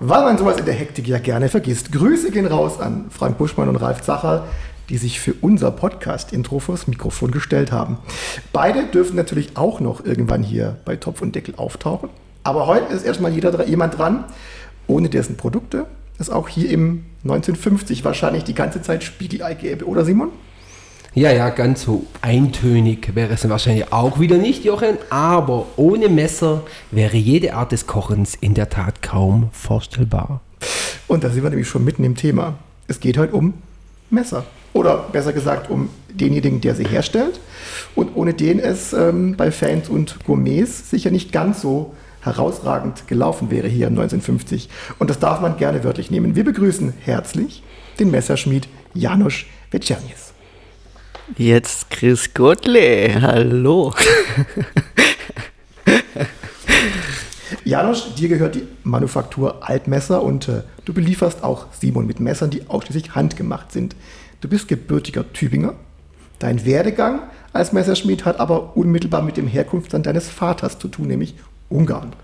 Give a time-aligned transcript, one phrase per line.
[0.00, 1.92] Weil man sowas in der Hektik ja gerne vergisst.
[1.92, 4.46] Grüße gehen raus an Frank Buschmann und Ralf Zacher,
[4.88, 7.98] die sich für unser Podcast-Intro vors Mikrofon gestellt haben.
[8.52, 12.10] Beide dürfen natürlich auch noch irgendwann hier bei Topf und Deckel auftauchen.
[12.42, 14.24] Aber heute ist erstmal jeder, jemand dran,
[14.86, 15.86] ohne dessen Produkte
[16.18, 20.30] es auch hier im 1950 wahrscheinlich die ganze Zeit Spiegelei gäbe, oder Simon?
[21.14, 26.62] Ja, ja, ganz so eintönig wäre es wahrscheinlich auch wieder nicht, Jochen, aber ohne Messer
[26.90, 30.40] wäre jede Art des Kochens in der Tat kaum vorstellbar.
[31.08, 32.54] Und da sind wir nämlich schon mitten im Thema.
[32.88, 33.52] Es geht heute um
[34.08, 34.46] Messer.
[34.72, 37.40] Oder besser gesagt um denjenigen, der sie herstellt
[37.94, 43.50] und ohne den es ähm, bei Fans und Gourmets sicher nicht ganz so herausragend gelaufen
[43.50, 44.70] wäre hier 1950.
[44.98, 46.36] Und das darf man gerne wörtlich nehmen.
[46.36, 47.62] Wir begrüßen herzlich
[47.98, 50.31] den Messerschmied Janusz Vecernjes.
[51.36, 53.94] Jetzt Chris Gottle, hallo.
[57.64, 62.68] Janusz, dir gehört die Manufaktur Altmesser und äh, du belieferst auch Simon mit Messern, die
[62.68, 63.94] ausschließlich handgemacht sind.
[64.40, 65.74] Du bist gebürtiger Tübinger.
[66.40, 67.20] Dein Werdegang
[67.52, 71.36] als Messerschmied hat aber unmittelbar mit dem Herkunftsland deines Vaters zu tun, nämlich
[71.68, 72.14] Ungarn.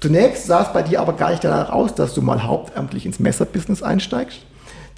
[0.00, 3.18] Zunächst sah es bei dir aber gar nicht danach aus, dass du mal hauptamtlich ins
[3.20, 4.38] Messerbusiness einsteigst.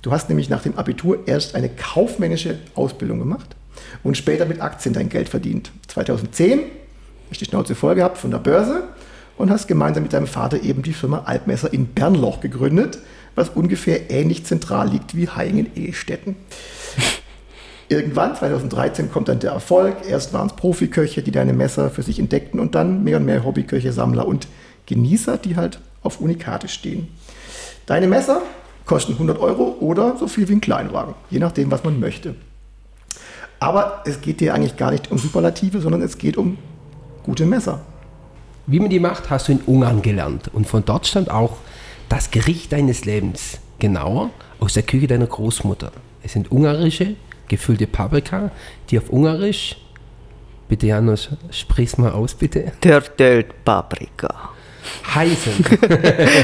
[0.03, 3.55] Du hast nämlich nach dem Abitur erst eine kaufmännische Ausbildung gemacht
[4.03, 5.71] und später mit Aktien dein Geld verdient.
[5.87, 6.59] 2010
[7.31, 8.83] hast du die Schnauze voll gehabt von der Börse
[9.39, 12.99] und hast gemeinsam mit deinem Vater eben die Firma Altmesser in Bernloch gegründet,
[13.37, 16.35] was ungefähr ähnlich zentral liegt wie Haingen-Ehestetten.
[17.89, 19.97] Irgendwann, 2013, kommt dann der Erfolg.
[20.09, 23.45] Erst waren es Profiköche, die deine Messer für sich entdeckten und dann mehr und mehr
[23.45, 24.49] Hobbyköche, Sammler und
[24.87, 27.09] Genießer, die halt auf Unikate stehen.
[27.87, 28.43] Deine Messer
[28.87, 32.35] kosten 100 Euro oder so viel wie ein Kleinwagen, je nachdem, was man möchte.
[33.61, 36.59] Aber es geht dir eigentlich gar nicht um Superlative, sondern es geht um
[37.23, 37.81] gute Messer.
[38.67, 40.51] Wie man die macht, hast du in Ungarn gelernt.
[40.53, 41.59] Und von dort stammt auch
[42.09, 43.59] das Gericht deines Lebens.
[43.79, 45.93] Genauer aus der Küche deiner Großmutter.
[46.23, 47.17] Es sind ungarische,
[47.49, 48.51] gefüllte Paprika,
[48.91, 49.77] die auf Ungarisch,
[50.69, 52.73] bitte Janusz, sprich's mal aus, bitte.
[52.81, 54.51] Törtelt Paprika.
[55.15, 55.53] Heißen.
[55.67, 55.91] Und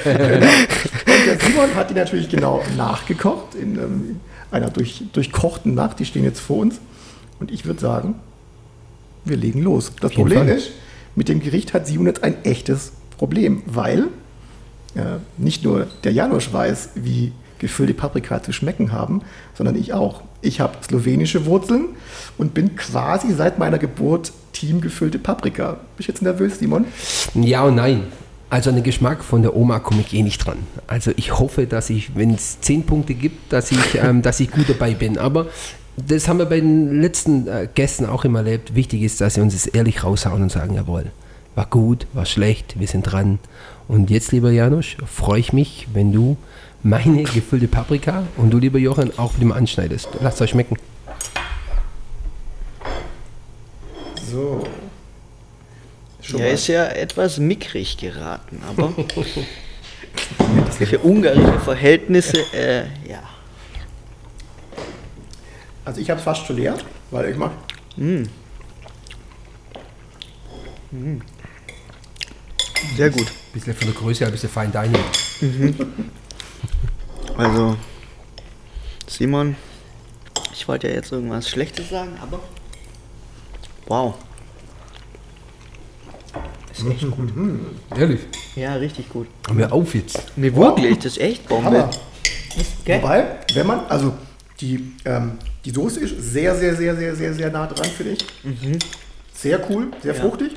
[0.04, 5.98] der Simon hat die natürlich genau nachgekocht in ähm, einer durch, durchkochten Nacht.
[5.98, 6.80] Die stehen jetzt vor uns.
[7.40, 8.16] Und ich würde sagen,
[9.24, 9.92] wir legen los.
[10.00, 10.56] Das Problem Fall.
[10.56, 10.70] ist,
[11.14, 14.08] mit dem Gericht hat Simon jetzt ein echtes Problem, weil
[14.94, 19.22] äh, nicht nur der Janusz weiß, wie gefüllte Paprika zu schmecken haben,
[19.54, 20.22] sondern ich auch.
[20.40, 21.88] Ich habe slowenische Wurzeln
[22.38, 25.78] und bin quasi seit meiner Geburt Team gefüllte Paprika.
[25.96, 26.84] Bist du jetzt nervös, Simon?
[27.34, 28.04] Ja und nein.
[28.50, 30.58] Also an den Geschmack von der Oma komme ich eh nicht dran.
[30.86, 34.50] Also ich hoffe, dass ich, wenn es zehn Punkte gibt, dass ich, ähm, dass ich
[34.50, 35.18] gut dabei bin.
[35.18, 35.46] Aber
[35.96, 38.74] das haben wir bei den letzten äh, Gästen auch immer erlebt.
[38.74, 41.10] Wichtig ist, dass sie uns es ehrlich raushauen und sagen, jawohl,
[41.54, 43.38] war gut, war schlecht, wir sind dran.
[43.86, 46.36] Und jetzt, lieber Janusz, freue ich mich, wenn du
[46.82, 50.08] meine gefüllte Paprika und du, lieber Jochen, auch mit dem anschneidest.
[50.20, 50.76] Lasst euch schmecken.
[54.30, 54.62] So.
[56.28, 56.52] Schon Ja, mal.
[56.54, 58.92] ist ja etwas mickrig geraten, aber
[60.78, 63.22] für ungarische Verhältnisse, äh, ja.
[65.84, 66.76] Also ich habe es fast schon leer,
[67.10, 67.52] weil ich mache
[72.96, 73.26] Sehr gut.
[73.52, 75.02] Bisschen von der Größe, ein bisschen fein dining.
[77.36, 77.76] Also,
[79.06, 79.54] Simon,
[80.52, 82.40] ich wollte ja jetzt irgendwas Schlechtes sagen, aber
[83.86, 84.14] wow.
[86.78, 87.32] Ist echt gut.
[87.96, 88.20] Ehrlich.
[88.56, 89.26] Ja, richtig gut.
[89.54, 90.22] Hör auf jetzt.
[90.36, 91.64] Nee, wirklich, das ist echt Bombe.
[91.66, 91.90] Hammer.
[92.84, 93.02] Gell?
[93.02, 94.14] Wobei, wenn man, also
[94.60, 95.32] die, ähm,
[95.64, 98.24] die Soße ist sehr, sehr, sehr, sehr, sehr, sehr nah dran, finde ich.
[99.34, 100.20] Sehr cool, sehr Ja.
[100.20, 100.52] fruchtig.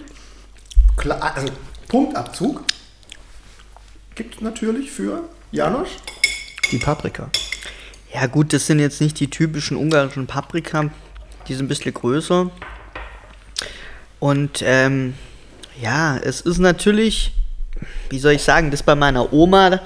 [0.98, 1.48] Klar, also
[1.88, 2.64] Punktabzug
[4.16, 5.90] gibt es natürlich für Janosch
[6.72, 7.30] die Paprika.
[8.14, 10.90] Ja gut, das sind jetzt nicht die typischen ungarischen Paprika.
[11.48, 12.50] Die sind ein bisschen größer.
[14.20, 15.14] Und ähm,
[15.82, 17.34] ja, es ist natürlich,
[18.10, 19.82] wie soll ich sagen, das bei meiner Oma,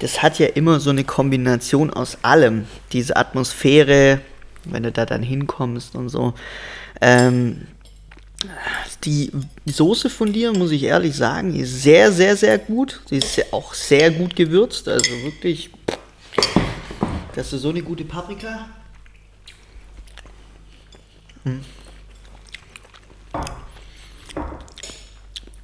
[0.00, 2.66] das hat ja immer so eine Kombination aus allem.
[2.92, 4.20] Diese Atmosphäre,
[4.64, 6.34] wenn du da dann hinkommst und so.
[7.00, 7.66] Ähm,
[9.04, 9.32] Die
[9.66, 13.00] Soße von dir, muss ich ehrlich sagen, ist sehr, sehr, sehr gut.
[13.08, 14.88] Sie ist auch sehr gut gewürzt.
[14.88, 15.70] Also wirklich,
[17.34, 18.68] das ist so eine gute Paprika.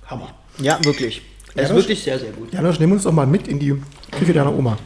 [0.06, 0.34] Hammer.
[0.58, 1.22] Ja, wirklich.
[1.54, 2.52] Es ist wirklich sehr, sehr gut.
[2.52, 3.80] Janosch, nimm uns doch mal mit in die
[4.10, 4.76] Küche deiner Oma.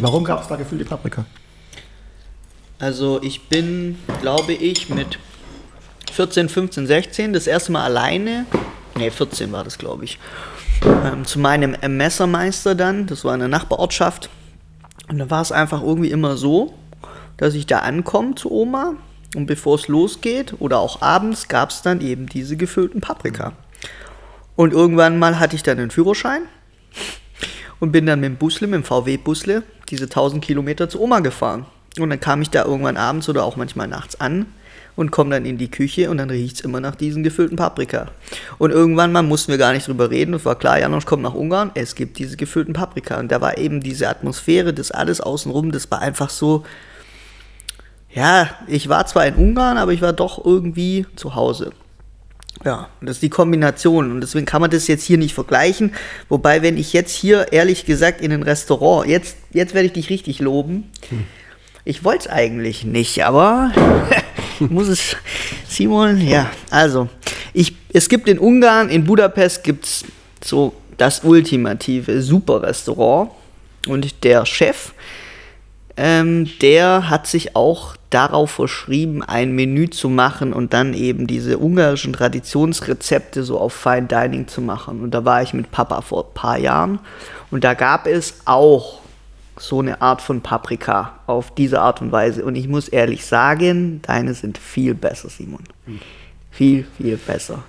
[0.00, 1.24] Warum gab es da gefüllte Paprika?
[2.78, 5.18] Also ich bin, glaube ich, mit
[6.12, 8.46] 14, 15, 16 das erste Mal alleine,
[8.96, 10.18] ne 14 war das, glaube ich,
[10.84, 14.28] ähm, zu meinem äh, Messermeister dann, das war eine Nachbarortschaft.
[15.08, 16.74] Und da war es einfach irgendwie immer so,
[17.36, 18.94] dass ich da ankomme zu Oma
[19.34, 23.52] und bevor es losgeht oder auch abends gab es dann eben diese gefüllten Paprika.
[24.56, 26.42] Und irgendwann mal hatte ich dann den Führerschein
[27.80, 31.66] und bin dann mit dem Busle, mit dem VW-Busle, diese 1000 Kilometer zu Oma gefahren.
[31.98, 34.46] Und dann kam ich da irgendwann abends oder auch manchmal nachts an
[34.94, 38.08] und komme dann in die Küche und dann riecht es immer nach diesen gefüllten Paprika.
[38.58, 40.34] Und irgendwann mal mussten wir gar nicht drüber reden.
[40.34, 43.18] Es war klar, Janosch kommt nach Ungarn, es gibt diese gefüllten Paprika.
[43.18, 46.64] Und da war eben diese Atmosphäre, das alles außenrum, das war einfach so,
[48.14, 51.72] ja, ich war zwar in Ungarn, aber ich war doch irgendwie zu Hause.
[52.64, 54.12] Ja, das ist die Kombination.
[54.12, 55.94] Und deswegen kann man das jetzt hier nicht vergleichen.
[56.28, 60.10] Wobei, wenn ich jetzt hier, ehrlich gesagt, in ein Restaurant, jetzt, jetzt werde ich dich
[60.10, 60.90] richtig loben.
[61.84, 63.72] Ich wollte es eigentlich nicht, aber
[64.60, 65.16] ich muss es,
[65.68, 67.08] Simon, ja, also,
[67.52, 70.04] ich, es gibt in Ungarn, in Budapest gibt es
[70.44, 73.30] so das ultimative Super-Restaurant.
[73.88, 74.92] Und der Chef,
[75.96, 81.58] ähm, der hat sich auch darauf verschrieben, ein Menü zu machen und dann eben diese
[81.58, 85.02] ungarischen Traditionsrezepte so auf Fine Dining zu machen.
[85.02, 86.98] Und da war ich mit Papa vor ein paar Jahren
[87.50, 89.00] und da gab es auch
[89.58, 92.44] so eine Art von Paprika auf diese Art und Weise.
[92.44, 95.62] Und ich muss ehrlich sagen, deine sind viel besser, Simon.
[96.50, 97.62] Viel, viel besser.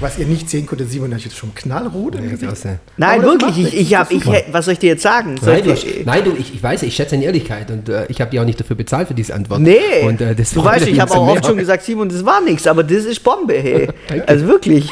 [0.00, 2.66] Was ihr nicht sehen konntet, Simon hat jetzt schon knallrot im Gesicht.
[2.96, 5.36] Nein, wirklich, ich, ich hab, ist ich, was soll ich dir jetzt sagen?
[5.40, 8.06] Soll Nein, ich du, nein, du ich, ich weiß, ich schätze deine Ehrlichkeit und äh,
[8.08, 9.60] ich habe dir auch nicht dafür bezahlt für diese Antwort.
[9.60, 12.40] Nee, und, äh, das du weißt, ich habe auch oft schon gesagt, Simon, das war
[12.40, 13.88] nichts, aber das ist Bombe, hey.
[14.26, 14.90] also wirklich.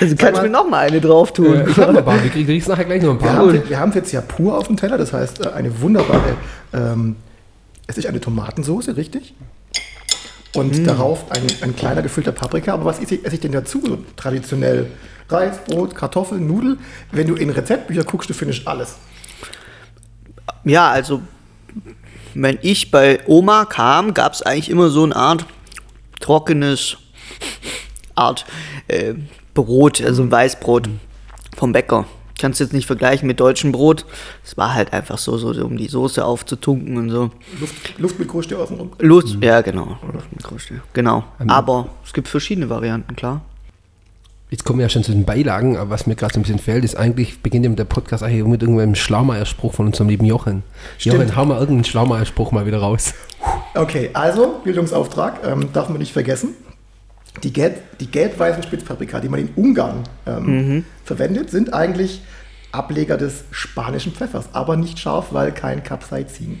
[0.00, 1.54] Also kannst du mir noch mal eine drauf tun.
[1.54, 3.36] Äh, ich habe ein paar, wir kriegen kriegst nachher gleich noch ein Wir paar.
[3.36, 6.36] haben, wir haben es jetzt ja pur auf dem Teller, das heißt äh, eine wunderbare,
[6.72, 7.16] ähm,
[7.86, 9.34] es ist eine Tomatensoße, richtig?
[10.54, 12.74] Und darauf ein, ein kleiner gefüllter Paprika.
[12.74, 13.80] Aber was esse ich, esse ich denn dazu?
[13.86, 14.90] So traditionell
[15.28, 16.80] Reis, Brot, Kartoffeln, Nudeln.
[17.12, 18.96] Wenn du in Rezeptbücher guckst, du findest alles.
[20.64, 21.22] Ja, also,
[22.34, 25.46] wenn ich bei Oma kam, gab es eigentlich immer so eine Art
[26.20, 26.96] trockenes
[28.14, 28.44] Art
[28.88, 29.14] äh,
[29.54, 30.88] Brot, also ein Weißbrot
[31.56, 32.06] vom Bäcker.
[32.40, 34.06] Kannst jetzt nicht vergleichen mit deutschem Brot.
[34.42, 37.30] Es war halt einfach so, so um die Soße aufzutunken und so.
[37.60, 38.92] Luft, Luft mit Kruste außenrum.
[38.98, 39.98] Lust, ja genau.
[40.94, 41.24] Genau.
[41.46, 43.42] Aber es gibt verschiedene Varianten, klar.
[44.48, 46.58] Jetzt kommen wir ja schon zu den Beilagen, aber was mir gerade so ein bisschen
[46.58, 50.24] fehlt, ist eigentlich, beginnt ja mit der Podcast eigentlich mit irgendeinem Schlaumeierspruch von unserem lieben
[50.24, 50.62] Jochen.
[50.98, 53.12] Jochen, hau mal irgendeinen Schlaumeierspruch mal wieder raus.
[53.74, 56.54] Okay, also Bildungsauftrag, ähm, darf man nicht vergessen.
[57.42, 62.22] Die, gelb, die gelb-weißen Spitzpaprika, die man in Ungarn ähm, verwendet, sind eigentlich
[62.72, 66.60] Ableger des spanischen Pfeffers, aber nicht scharf, weil kein Capsaicin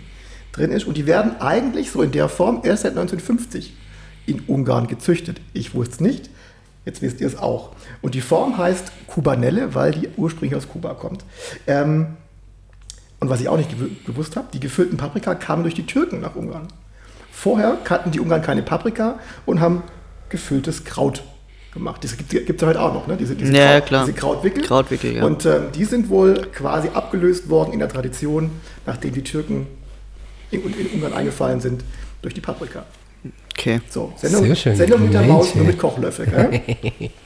[0.52, 0.84] drin ist.
[0.86, 3.74] Und die werden eigentlich so in der Form erst seit 1950
[4.26, 5.40] in Ungarn gezüchtet.
[5.52, 6.30] Ich wusste es nicht,
[6.84, 7.70] jetzt wisst ihr es auch.
[8.00, 11.24] Und die Form heißt Kubanelle, weil die ursprünglich aus Kuba kommt.
[11.66, 12.16] Ähm,
[13.18, 16.20] und was ich auch nicht gew- gewusst habe, die gefüllten Paprika kamen durch die Türken
[16.20, 16.68] nach Ungarn.
[17.32, 19.82] Vorher kannten die Ungarn keine Paprika und haben
[20.30, 21.22] gefülltes Kraut
[21.72, 22.02] gemacht.
[22.02, 23.16] Das gibt es halt auch noch, ne?
[23.16, 24.06] diese, diese, Ja, Kraut, klar.
[24.06, 24.64] diese Krautwickel.
[24.64, 25.24] Krautwickel, ja.
[25.24, 28.50] Und ähm, die sind wohl quasi abgelöst worden in der Tradition,
[28.86, 29.66] nachdem die Türken
[30.50, 31.84] in, in Ungarn eingefallen sind,
[32.22, 32.84] durch die Paprika.
[33.56, 33.80] Okay.
[33.88, 34.76] So, Sendung, Sehr schön.
[34.76, 36.26] Sendung mit der Maus, nur mit Kochlöffel.
[36.26, 37.10] Gell?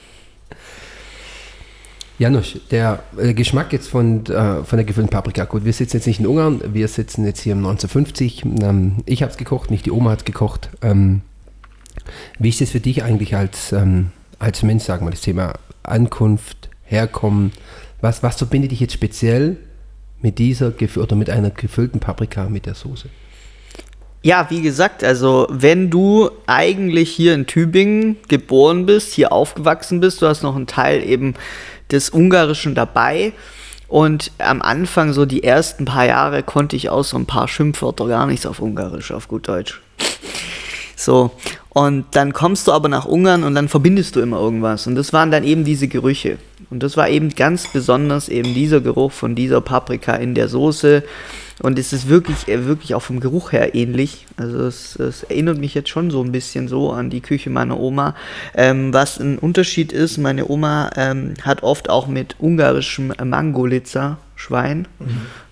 [2.19, 5.45] Janusz, der äh, Geschmack jetzt von, äh, von der gefüllten Paprika.
[5.47, 8.45] Gut, wir sitzen jetzt nicht in Ungarn, wir sitzen jetzt hier im 1950.
[8.63, 10.71] Ähm, ich habe es gekocht, nicht die Oma hat es gekocht.
[10.83, 11.23] Ähm,
[12.39, 16.69] wie ist das für dich eigentlich als, ähm, als Mensch, sagen wir, das Thema Ankunft,
[16.85, 17.53] Herkommen?
[18.01, 19.57] Was, was verbindet dich jetzt speziell
[20.21, 23.09] mit dieser oder mit einer gefüllten Paprika mit der Soße?
[24.23, 30.23] Ja, wie gesagt, also wenn du eigentlich hier in Tübingen geboren bist, hier aufgewachsen bist,
[30.23, 31.35] du hast noch einen Teil eben
[31.91, 33.33] des Ungarischen dabei.
[33.87, 38.09] Und am Anfang, so die ersten paar Jahre, konnte ich auch so ein paar Schimpfwörter
[38.09, 39.83] gar nichts auf Ungarisch, auf gut Deutsch.
[40.97, 41.31] So.
[41.71, 44.87] Und dann kommst du aber nach Ungarn und dann verbindest du immer irgendwas.
[44.87, 46.39] Und das waren dann eben diese Gerüche.
[46.71, 51.03] Und das war eben ganz besonders eben dieser Geruch von dieser Paprika in der Soße.
[51.63, 54.27] Und es ist wirklich, äh, wirklich auch vom Geruch her ähnlich.
[54.37, 57.79] Also es, es erinnert mich jetzt schon so ein bisschen so an die Küche meiner
[57.79, 58.15] Oma.
[58.55, 64.89] Ähm, was ein Unterschied ist, meine Oma ähm, hat oft auch mit ungarischem Mangolitzer Schwein,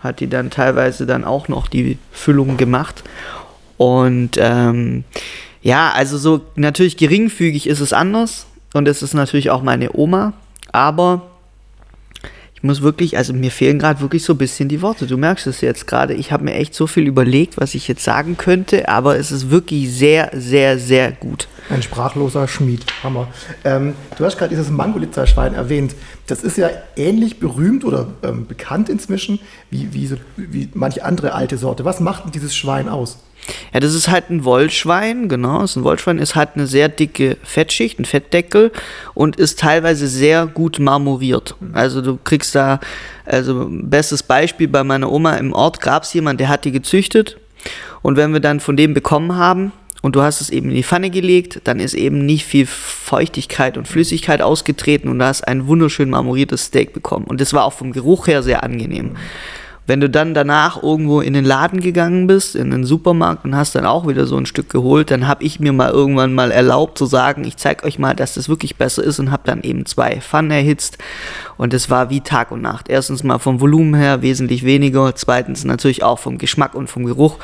[0.00, 3.04] hat die dann teilweise dann auch noch die Füllung gemacht.
[3.82, 5.02] Und ähm,
[5.60, 8.46] ja, also so natürlich geringfügig ist es anders.
[8.74, 10.34] Und es ist natürlich auch meine Oma.
[10.70, 11.22] Aber
[12.54, 15.08] ich muss wirklich, also mir fehlen gerade wirklich so ein bisschen die Worte.
[15.08, 16.14] Du merkst es jetzt gerade.
[16.14, 18.88] Ich habe mir echt so viel überlegt, was ich jetzt sagen könnte.
[18.88, 21.48] Aber es ist wirklich sehr, sehr, sehr gut.
[21.68, 22.86] Ein sprachloser Schmied.
[23.02, 23.26] Hammer.
[23.64, 25.96] Ähm, du hast gerade dieses Mangolitzer-Schwein erwähnt.
[26.28, 31.34] Das ist ja ähnlich berühmt oder ähm, bekannt inzwischen wie, wie, so, wie manche andere
[31.34, 31.84] alte Sorte.
[31.84, 33.18] Was macht denn dieses Schwein aus?
[33.72, 35.62] Ja, das ist halt ein Wollschwein, genau.
[35.62, 38.70] Ist ein Wollschwein ist halt eine sehr dicke Fettschicht, ein Fettdeckel
[39.14, 41.56] und ist teilweise sehr gut marmoriert.
[41.72, 42.80] Also du kriegst da,
[43.26, 47.38] also bestes Beispiel bei meiner Oma im Ort gab es jemanden, der hat die gezüchtet
[48.02, 49.72] und wenn wir dann von dem bekommen haben
[50.02, 53.78] und du hast es eben in die Pfanne gelegt, dann ist eben nicht viel Feuchtigkeit
[53.78, 57.26] und Flüssigkeit ausgetreten und du hast ein wunderschön marmoriertes Steak bekommen.
[57.26, 59.16] Und das war auch vom Geruch her sehr angenehm.
[59.84, 63.74] Wenn du dann danach irgendwo in den Laden gegangen bist, in den Supermarkt und hast
[63.74, 66.98] dann auch wieder so ein Stück geholt, dann habe ich mir mal irgendwann mal erlaubt
[66.98, 69.84] zu sagen, ich zeige euch mal, dass das wirklich besser ist und habe dann eben
[69.84, 70.98] zwei Pfannen erhitzt
[71.56, 72.88] und es war wie Tag und Nacht.
[72.88, 77.38] Erstens mal vom Volumen her wesentlich weniger, zweitens natürlich auch vom Geschmack und vom Geruch,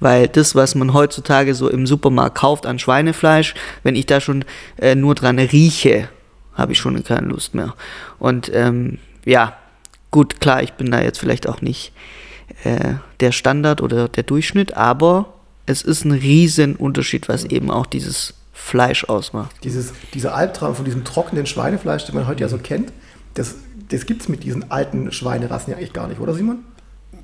[0.00, 4.44] weil das, was man heutzutage so im Supermarkt kauft an Schweinefleisch, wenn ich da schon
[4.78, 6.08] äh, nur dran rieche,
[6.54, 7.74] habe ich schon keine Lust mehr.
[8.18, 9.54] Und ähm, ja,
[10.16, 11.92] gut, klar, ich bin da jetzt vielleicht auch nicht
[12.64, 15.34] äh, der Standard oder der Durchschnitt, aber
[15.66, 19.54] es ist ein riesen Unterschied, was eben auch dieses Fleisch ausmacht.
[19.62, 22.94] Dieses, dieser Albtraum von diesem trockenen Schweinefleisch, den man heute ja so kennt,
[23.34, 23.56] das,
[23.90, 26.60] das gibt es mit diesen alten Schweinerassen ja eigentlich gar nicht, oder Simon?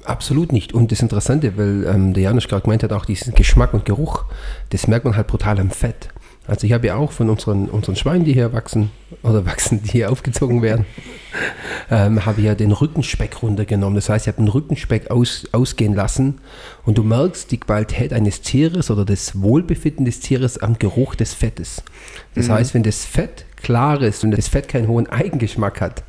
[0.05, 0.75] Absolut nicht.
[0.75, 4.27] Und das Interessante, weil ähm, der Janusz gerade gemeint hat, auch diesen Geschmack und Geruch,
[4.69, 6.11] das merkt man halt brutal am Fett.
[6.47, 8.91] Also ich habe ja auch von unseren, unseren Schweinen, die hier wachsen,
[9.23, 10.85] oder wachsen, die hier aufgezogen werden,
[11.91, 13.95] ähm, habe ich ja den Rückenspeck runtergenommen.
[13.97, 16.41] Das heißt, ich habe den Rückenspeck aus, ausgehen lassen
[16.85, 21.35] und du merkst die Qualität eines Tieres oder das Wohlbefinden des Tieres am Geruch des
[21.35, 21.83] Fettes.
[22.35, 26.03] Das heißt, wenn das Fett klar ist und das Fett keinen hohen Eigengeschmack hat,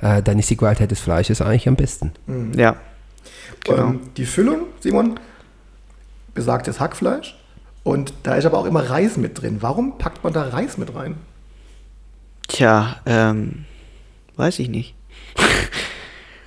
[0.00, 2.12] äh, dann ist die Qualität des Fleisches eigentlich am besten.
[2.56, 2.76] Ja.
[3.64, 3.88] Genau.
[3.88, 5.18] Ähm, die Füllung, Simon,
[6.34, 7.36] besagtes Hackfleisch.
[7.82, 9.58] Und da ist aber auch immer Reis mit drin.
[9.60, 11.16] Warum packt man da Reis mit rein?
[12.48, 13.64] Tja, ähm,
[14.36, 14.94] weiß ich nicht.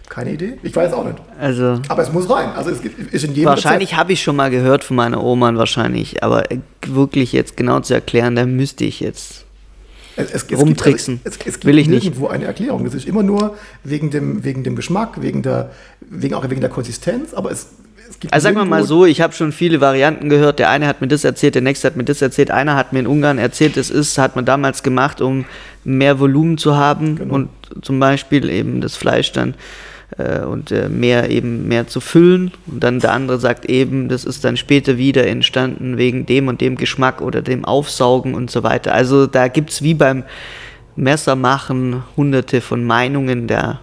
[0.10, 0.58] Keine Idee?
[0.64, 1.18] Ich weiß auch nicht.
[1.40, 2.50] Also Aber es muss rein.
[2.50, 6.24] Also es ist in jedem wahrscheinlich habe ich schon mal gehört von meiner Oma wahrscheinlich,
[6.24, 9.46] aber äh, wirklich jetzt genau zu erklären, da müsste ich jetzt.
[10.16, 11.22] Es, es rumtricksen.
[11.24, 12.04] Gibt, es, es gibt Will ich nicht.
[12.04, 12.86] nirgendwo eine Erklärung.
[12.86, 16.70] Es ist immer nur wegen dem, wegen dem Geschmack, wegen der, wegen, auch wegen der
[16.70, 17.68] Konsistenz, aber es,
[18.10, 20.60] es gibt Also sagen wir mal so, ich habe schon viele Varianten gehört.
[20.60, 22.52] Der eine hat mir das erzählt, der nächste hat mir das erzählt.
[22.52, 25.46] Einer hat mir in Ungarn erzählt, das ist, hat man damals gemacht, um
[25.84, 27.34] mehr Volumen zu haben Genau.
[27.36, 27.50] und
[27.82, 29.56] zum Beispiel eben das Fleisch dann
[30.18, 32.52] äh, und äh, mehr eben mehr zu füllen.
[32.68, 36.62] Und dann der andere sagt eben, das ist dann später wieder entstanden wegen dem und
[36.62, 38.94] dem Geschmack oder dem Aufsaugen und so weiter.
[38.94, 40.24] Also da gibt es wie beim
[40.96, 43.48] Messermachen hunderte von Meinungen.
[43.48, 43.80] Der,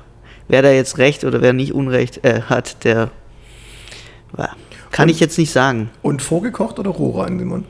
[0.48, 3.10] wer da jetzt recht oder wer nicht Unrecht äh, hat, der
[4.90, 5.90] kann Und- ich jetzt nicht sagen.
[6.02, 7.64] Und vorgekocht oder roh rein, Simon?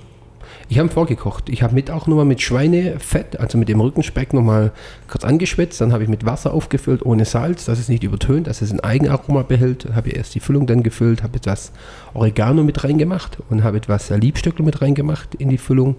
[0.68, 1.48] Ich habe vorgekocht.
[1.48, 4.72] Ich habe mit auch nochmal mit Schweinefett, also mit dem Rückenspeck nochmal
[5.06, 5.80] kurz angeschwitzt.
[5.80, 8.80] Dann habe ich mit Wasser aufgefüllt ohne Salz, dass es nicht übertönt, dass es ein
[8.80, 9.86] Eigenaroma behält.
[9.94, 11.70] Habe erst die Füllung dann gefüllt, habe etwas
[12.14, 15.96] Oregano mit reingemacht und habe etwas Liebstöckel mit reingemacht in die Füllung,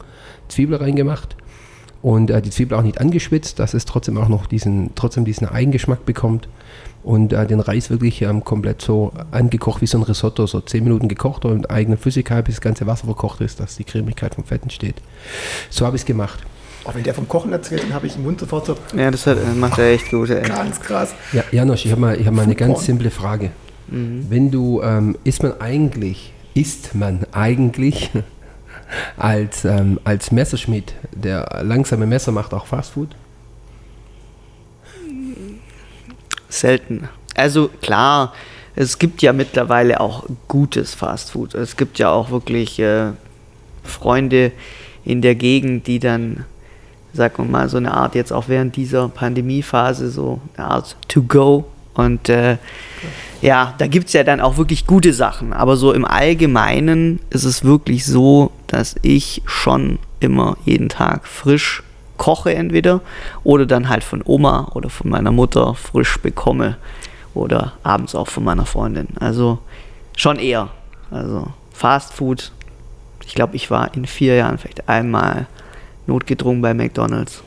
[0.50, 1.38] Zwiebel reingemacht
[2.02, 5.48] und äh, die Zwiebel auch nicht angeschwitzt, dass es trotzdem auch noch diesen, trotzdem diesen
[5.48, 6.50] Eigengeschmack bekommt
[7.08, 10.84] und äh, den Reis wirklich ähm, komplett so angekocht wie so ein Risotto, so 10
[10.84, 14.36] Minuten gekocht und mit eigener Flüssigkeit, bis das ganze Wasser verkocht ist, dass die Cremigkeit
[14.36, 14.96] vom Fett entsteht.
[15.70, 16.40] So habe ich es gemacht.
[16.84, 19.26] Auch wenn der vom Kochen erzählt, dann habe ich im Mund sofort so Ja, das
[19.26, 20.30] hat, äh, macht er echt gut.
[20.30, 20.42] Ey.
[20.42, 21.16] ganz krass.
[21.32, 23.52] Ja, Janosch, ich habe mal, ich hab mal eine ganz simple Frage.
[23.90, 28.12] Wenn du, ähm, isst man eigentlich, isst man eigentlich
[29.18, 33.16] als, ähm, als Messerschmied, der langsame Messer macht, auch Fastfood?
[36.50, 37.10] Selten.
[37.36, 38.34] Also klar,
[38.76, 41.56] es gibt ja mittlerweile auch gutes Fastfood.
[41.56, 43.12] Es gibt ja auch wirklich äh,
[43.84, 44.52] Freunde
[45.04, 46.46] in der Gegend, die dann,
[47.14, 51.24] sagen wir mal, so eine Art jetzt auch während dieser Pandemiephase so eine Art to
[51.24, 51.66] go.
[51.94, 52.58] Und äh,
[53.42, 55.54] ja, da gibt es ja dann auch wirklich gute Sachen.
[55.54, 61.84] Aber so im Allgemeinen ist es wirklich so, dass ich schon immer jeden Tag frisch
[62.18, 63.02] koche entweder
[63.44, 66.78] oder dann halt von Oma oder von meiner Mutter frisch bekomme
[67.34, 69.08] oder abends auch von meiner Freundin.
[69.20, 69.60] Also
[70.16, 70.70] schon eher.
[71.12, 72.52] Also Fast Food.
[73.26, 75.46] Ich glaube, ich war in vier Jahren vielleicht einmal
[76.08, 77.44] notgedrungen bei McDonald's.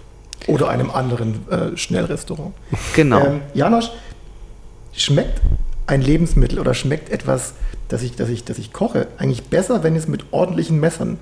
[0.47, 2.55] Oder einem anderen äh, Schnellrestaurant.
[2.95, 3.25] Genau.
[3.25, 3.91] Ähm, Janosch,
[4.93, 5.41] schmeckt
[5.87, 7.55] ein Lebensmittel oder schmeckt etwas,
[7.89, 11.19] das ich, das ich, das ich koche, eigentlich besser, wenn es mit ordentlichen Messern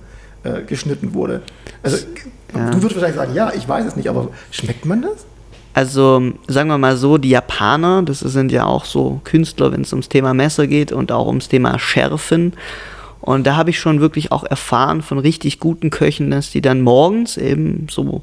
[0.57, 1.43] äh, geschnitten wurde?
[1.83, 1.99] Also,
[2.55, 2.71] Ja.
[2.71, 5.27] du würdest wahrscheinlich sagen, ja, ich weiß es nicht, aber schmeckt man das?
[5.75, 9.93] Also sagen wir mal so, die Japaner, das sind ja auch so Künstler, wenn es
[9.93, 12.55] ums Thema Messer geht und auch ums Thema Schärfen.
[13.21, 16.81] Und da habe ich schon wirklich auch erfahren von richtig guten Köchen, dass die dann
[16.81, 18.23] morgens eben so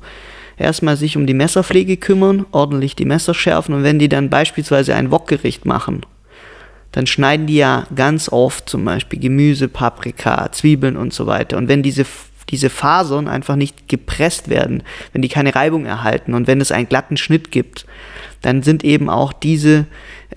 [0.57, 4.95] erstmal sich um die Messerpflege kümmern, ordentlich die Messer schärfen und wenn die dann beispielsweise
[4.95, 6.01] ein Wokgericht machen,
[6.95, 11.57] dann schneiden die ja ganz oft zum Beispiel Gemüse, Paprika, Zwiebeln und so weiter.
[11.57, 12.05] Und wenn diese,
[12.49, 16.87] diese Fasern einfach nicht gepresst werden, wenn die keine Reibung erhalten und wenn es einen
[16.87, 17.85] glatten Schnitt gibt,
[18.43, 19.87] dann sind eben auch diese,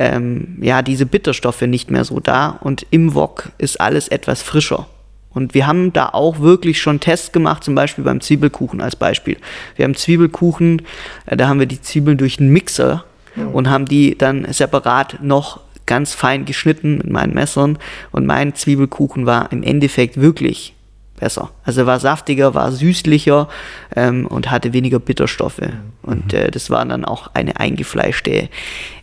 [0.00, 4.88] ähm, ja, diese Bitterstoffe nicht mehr so da und im Wok ist alles etwas frischer.
[5.30, 9.36] Und wir haben da auch wirklich schon Tests gemacht, zum Beispiel beim Zwiebelkuchen als Beispiel.
[9.76, 10.82] Wir haben Zwiebelkuchen,
[11.26, 13.04] äh, da haben wir die Zwiebeln durch einen Mixer
[13.52, 17.78] und haben die dann separat noch ganz fein geschnitten mit meinen Messern.
[18.12, 20.74] Und mein Zwiebelkuchen war im Endeffekt wirklich
[21.18, 21.50] besser.
[21.64, 23.48] Also war saftiger, war süßlicher
[23.96, 25.60] ähm, und hatte weniger Bitterstoffe.
[26.02, 28.48] Und äh, das war dann auch eine eingefleischte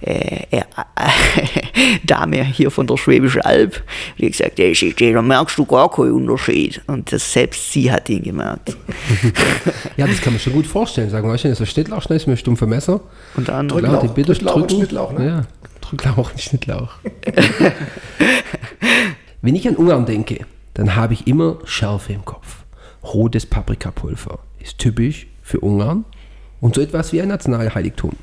[0.02, 0.62] äh, äh,
[2.04, 3.84] Dame hier von der Schwäbischen Alb,
[4.18, 6.82] die hat gesagt, hey, Schichte, da merkst du gar keinen Unterschied.
[6.88, 8.76] Und das, selbst sie hat ihn gemerkt.
[9.98, 11.10] Ja, das kann man schon gut vorstellen.
[11.10, 13.00] Sagen wir, so Schnittlauch schneidest mit stumpfe Messer.
[13.38, 13.68] Anderem.
[13.68, 14.76] Drücklauch, Klar, die Bitter Drücklauch und drücken.
[14.76, 15.26] Schnittlauch, ne?
[15.26, 15.46] Ja,
[15.90, 16.96] Drücklauch und Schnittlauch.
[19.42, 22.64] Wenn ich an Ungarn denke, dann habe ich immer Schärfe im Kopf.
[23.04, 26.06] Rotes Paprikapulver ist typisch für Ungarn
[26.60, 28.14] und so etwas wie ein Nationalheiligtum.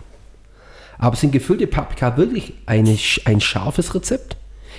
[0.99, 4.37] Aber sind gefüllte Paprika wirklich eine, ein scharfes Rezept?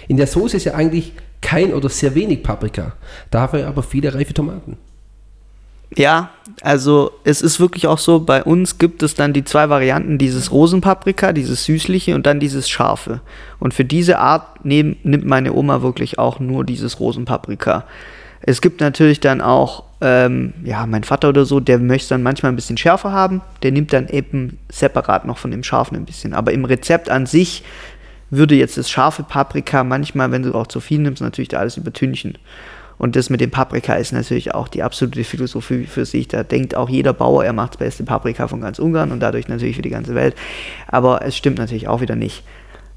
[0.07, 2.93] In der Soße ist ja eigentlich kein oder sehr wenig Paprika,
[3.31, 4.77] dafür aber viele reife Tomaten.
[5.95, 6.31] Ja,
[6.61, 10.51] also es ist wirklich auch so, bei uns gibt es dann die zwei Varianten, dieses
[10.51, 13.21] Rosenpaprika, dieses süßliche und dann dieses scharfe.
[13.59, 17.85] Und für diese Art nehm, nimmt meine Oma wirklich auch nur dieses Rosenpaprika.
[18.41, 22.51] Es gibt natürlich dann auch, ähm, ja, mein Vater oder so, der möchte dann manchmal
[22.51, 26.33] ein bisschen schärfer haben, der nimmt dann eben separat noch von dem scharfen ein bisschen.
[26.33, 27.63] Aber im Rezept an sich
[28.29, 31.77] würde jetzt das scharfe Paprika manchmal, wenn du auch zu viel nimmst, natürlich da alles
[31.77, 32.37] übertünchen.
[32.97, 36.27] Und das mit dem Paprika ist natürlich auch die absolute Philosophie für sich.
[36.27, 39.47] Da denkt auch jeder Bauer, er macht das beste Paprika von ganz Ungarn und dadurch
[39.47, 40.35] natürlich für die ganze Welt.
[40.87, 42.43] Aber es stimmt natürlich auch wieder nicht.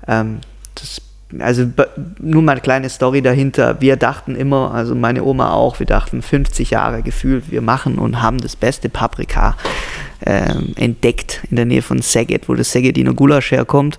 [0.07, 0.41] Ähm,
[0.75, 1.01] das,
[1.41, 1.67] also
[2.21, 3.81] nur mal eine kleine Story dahinter.
[3.81, 8.23] Wir dachten immer, also meine Oma auch, wir dachten 50 Jahre gefühlt, wir machen und
[8.23, 9.57] haben das beste Paprika
[10.25, 13.99] ähm, entdeckt in der Nähe von Szeged, wo das Szegediner Gulasch herkommt.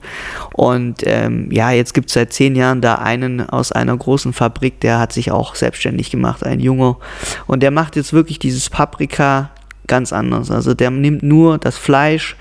[0.53, 4.79] Und ähm, ja, jetzt gibt es seit zehn Jahren da einen aus einer großen Fabrik,
[4.79, 6.97] der hat sich auch selbstständig gemacht, ein Junger.
[7.45, 9.51] Und der macht jetzt wirklich dieses Paprika
[9.85, 10.49] ganz anders.
[10.49, 12.37] Also der nimmt nur das Fleisch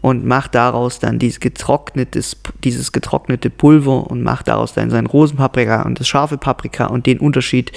[0.00, 5.82] und macht daraus dann dieses getrocknetes, dieses getrocknete Pulver und macht daraus dann sein Rosenpaprika
[5.82, 7.72] und das scharfe Paprika und den Unterschied,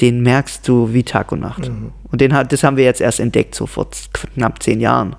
[0.00, 1.70] den merkst du wie Tag und Nacht.
[2.10, 5.16] Und den hat, das haben wir jetzt erst entdeckt, so vor knapp zehn Jahren.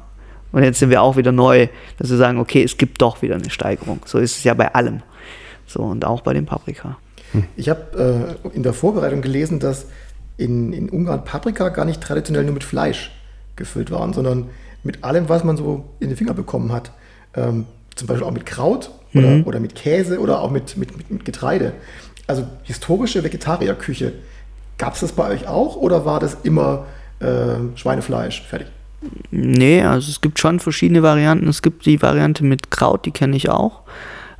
[0.51, 1.67] Und jetzt sind wir auch wieder neu,
[1.97, 3.99] dass wir sagen, okay, es gibt doch wieder eine Steigerung.
[4.05, 5.01] So ist es ja bei allem.
[5.65, 6.97] So und auch bei dem Paprika.
[7.57, 9.87] Ich habe äh, in der Vorbereitung gelesen, dass
[10.37, 13.11] in, in Ungarn Paprika gar nicht traditionell nur mit Fleisch
[13.57, 14.49] gefüllt waren, sondern
[14.83, 16.91] mit allem, was man so in den Finger bekommen hat.
[17.35, 21.09] Ähm, zum Beispiel auch mit Kraut oder, oder mit Käse oder auch mit, mit, mit,
[21.09, 21.73] mit Getreide.
[22.27, 24.13] Also historische Vegetarierküche.
[24.77, 26.85] Gab es das bei euch auch oder war das immer
[27.19, 28.43] äh, Schweinefleisch?
[28.43, 28.67] Fertig.
[29.31, 31.47] Nee, also es gibt schon verschiedene Varianten.
[31.47, 33.81] Es gibt die Variante mit Kraut, die kenne ich auch.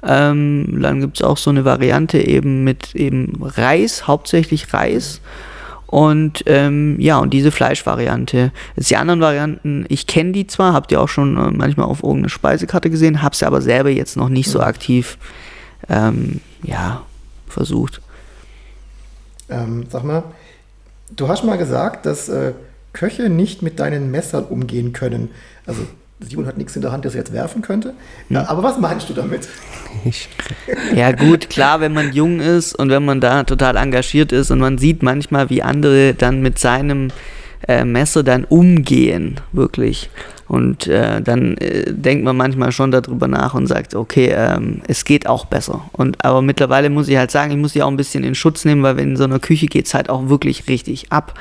[0.04, 5.22] Ähm, dann gibt es auch so eine Variante eben mit eben Reis, hauptsächlich Reis.
[5.88, 8.52] Und ähm, ja, und diese Fleischvariante.
[8.76, 12.04] Jetzt die anderen Varianten, ich kenne die zwar, habt ihr auch schon äh, manchmal auf
[12.04, 15.18] irgendeiner Speisekarte gesehen, habe sie aber selber jetzt noch nicht so aktiv
[15.88, 17.04] ähm, ja,
[17.48, 18.02] versucht.
[19.50, 20.24] Ähm, sag mal,
[21.16, 22.52] du hast mal gesagt, dass äh,
[22.92, 25.30] Köche nicht mit deinen Messern umgehen können.
[25.66, 25.84] Also
[26.20, 27.94] Simon hat nichts in der Hand, das er jetzt werfen könnte.
[28.30, 29.48] Ja, aber was meinst du damit?
[30.94, 34.60] Ja gut, klar, wenn man jung ist und wenn man da total engagiert ist und
[34.60, 37.10] man sieht manchmal, wie andere dann mit seinem
[37.68, 40.10] äh, Messer dann umgehen, wirklich.
[40.48, 45.04] Und äh, dann äh, denkt man manchmal schon darüber nach und sagt, okay, ähm, es
[45.04, 45.90] geht auch besser.
[45.92, 48.64] Und aber mittlerweile muss ich halt sagen, ich muss die auch ein bisschen in Schutz
[48.64, 51.34] nehmen, weil in so einer Küche geht es halt auch wirklich richtig ab.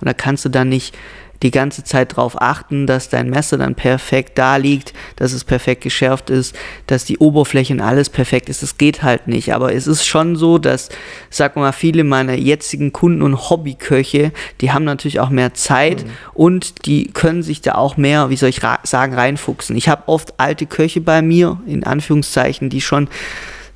[0.00, 0.96] Und da kannst du dann nicht
[1.44, 5.82] die ganze Zeit darauf achten, dass dein Messer dann perfekt da liegt, dass es perfekt
[5.82, 8.62] geschärft ist, dass die Oberfläche und alles perfekt ist.
[8.62, 9.52] Das geht halt nicht.
[9.52, 10.88] Aber es ist schon so, dass,
[11.28, 16.10] sag mal, viele meiner jetzigen Kunden und Hobbyköche, die haben natürlich auch mehr Zeit mhm.
[16.32, 19.76] und die können sich da auch mehr, wie soll ich sagen, reinfuchsen.
[19.76, 23.08] Ich habe oft alte Köche bei mir, in Anführungszeichen, die schon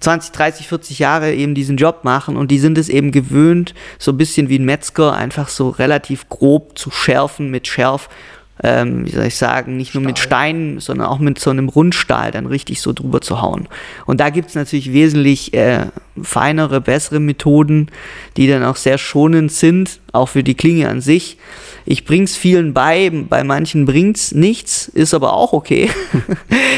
[0.01, 4.13] 20, 30, 40 Jahre eben diesen Job machen und die sind es eben gewöhnt, so
[4.13, 8.09] ein bisschen wie ein Metzger, einfach so relativ grob zu schärfen mit Schärf
[8.63, 10.09] ähm, wie soll ich sagen, nicht nur Stahl.
[10.09, 13.69] mit Steinen, sondern auch mit so einem Rundstahl dann richtig so drüber zu hauen.
[14.07, 15.87] Und da gibt es natürlich wesentlich äh,
[16.21, 17.89] feinere, bessere Methoden,
[18.37, 21.39] die dann auch sehr schonend sind, auch für die Klinge an sich.
[21.91, 25.89] Ich bring's vielen bei, bei manchen bringt's nichts, ist aber auch okay.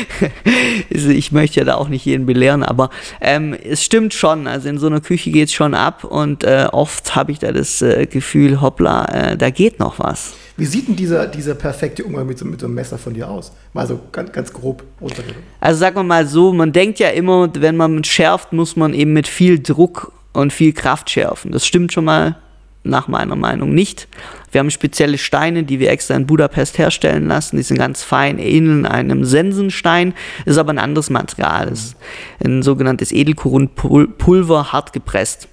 [0.88, 4.46] ich möchte ja da auch nicht jeden belehren, aber ähm, es stimmt schon.
[4.46, 7.82] Also in so einer Küche geht's schon ab und äh, oft habe ich da das
[7.82, 10.34] äh, Gefühl, hoppla, äh, da geht noch was.
[10.56, 13.28] Wie sieht denn dieser, dieser perfekte Umgang mit so, mit so einem Messer von dir
[13.28, 13.50] aus?
[13.72, 15.42] Mal so ganz, ganz grob runtergedrückt.
[15.58, 19.12] Also sagen wir mal so, man denkt ja immer, wenn man schärft, muss man eben
[19.12, 21.50] mit viel Druck und viel Kraft schärfen.
[21.50, 22.36] Das stimmt schon mal
[22.82, 24.08] nach meiner Meinung nicht.
[24.52, 27.56] Wir haben spezielle Steine, die wir extra in Budapest herstellen lassen.
[27.56, 30.14] Die sind ganz fein, ähneln einem Sensenstein,
[30.46, 31.68] ist aber ein anderes Material.
[31.68, 31.96] Ist
[32.44, 35.48] ein sogenanntes Edelkorundpulver, hart gepresst.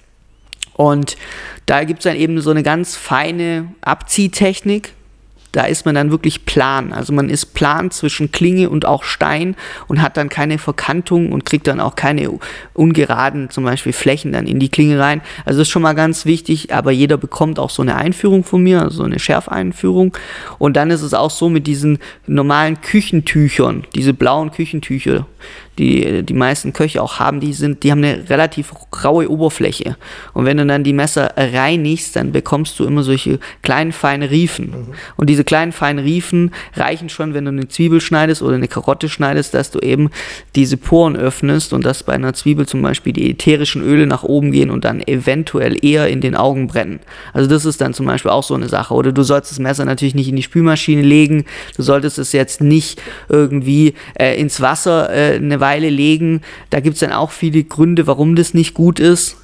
[0.74, 1.16] Und
[1.66, 4.94] da gibt es dann eben so eine ganz feine Abziehtechnik,
[5.52, 6.92] da ist man dann wirklich plan.
[6.92, 9.56] Also man ist plan zwischen Klinge und auch Stein
[9.86, 12.30] und hat dann keine Verkantung und kriegt dann auch keine
[12.74, 15.22] ungeraden zum Beispiel Flächen dann in die Klinge rein.
[15.44, 18.62] Also das ist schon mal ganz wichtig, aber jeder bekommt auch so eine Einführung von
[18.62, 20.16] mir, also eine Schärfeinführung.
[20.58, 25.26] Und dann ist es auch so mit diesen normalen Küchentüchern, diese blauen Küchentücher,
[25.78, 28.72] die die meisten Köche auch haben, die sind, die haben eine relativ
[29.04, 29.96] raue Oberfläche.
[30.34, 34.70] Und wenn du dann die Messer reinigst, dann bekommst du immer solche kleinen feinen Riefen.
[34.70, 34.94] Mhm.
[35.16, 39.08] Und diese kleinen feinen Riefen reichen schon, wenn du eine Zwiebel schneidest oder eine Karotte
[39.08, 40.10] schneidest, dass du eben
[40.56, 44.50] diese Poren öffnest und dass bei einer Zwiebel zum Beispiel die ätherischen Öle nach oben
[44.50, 46.98] gehen und dann eventuell eher in den Augen brennen.
[47.32, 48.94] Also das ist dann zum Beispiel auch so eine Sache.
[48.94, 51.44] Oder du sollst das Messer natürlich nicht in die Spülmaschine legen,
[51.76, 56.40] du solltest es jetzt nicht irgendwie äh, ins Wasser äh, eine Weile legen.
[56.70, 59.36] Da gibt es dann auch viele Gründe, warum das nicht gut ist.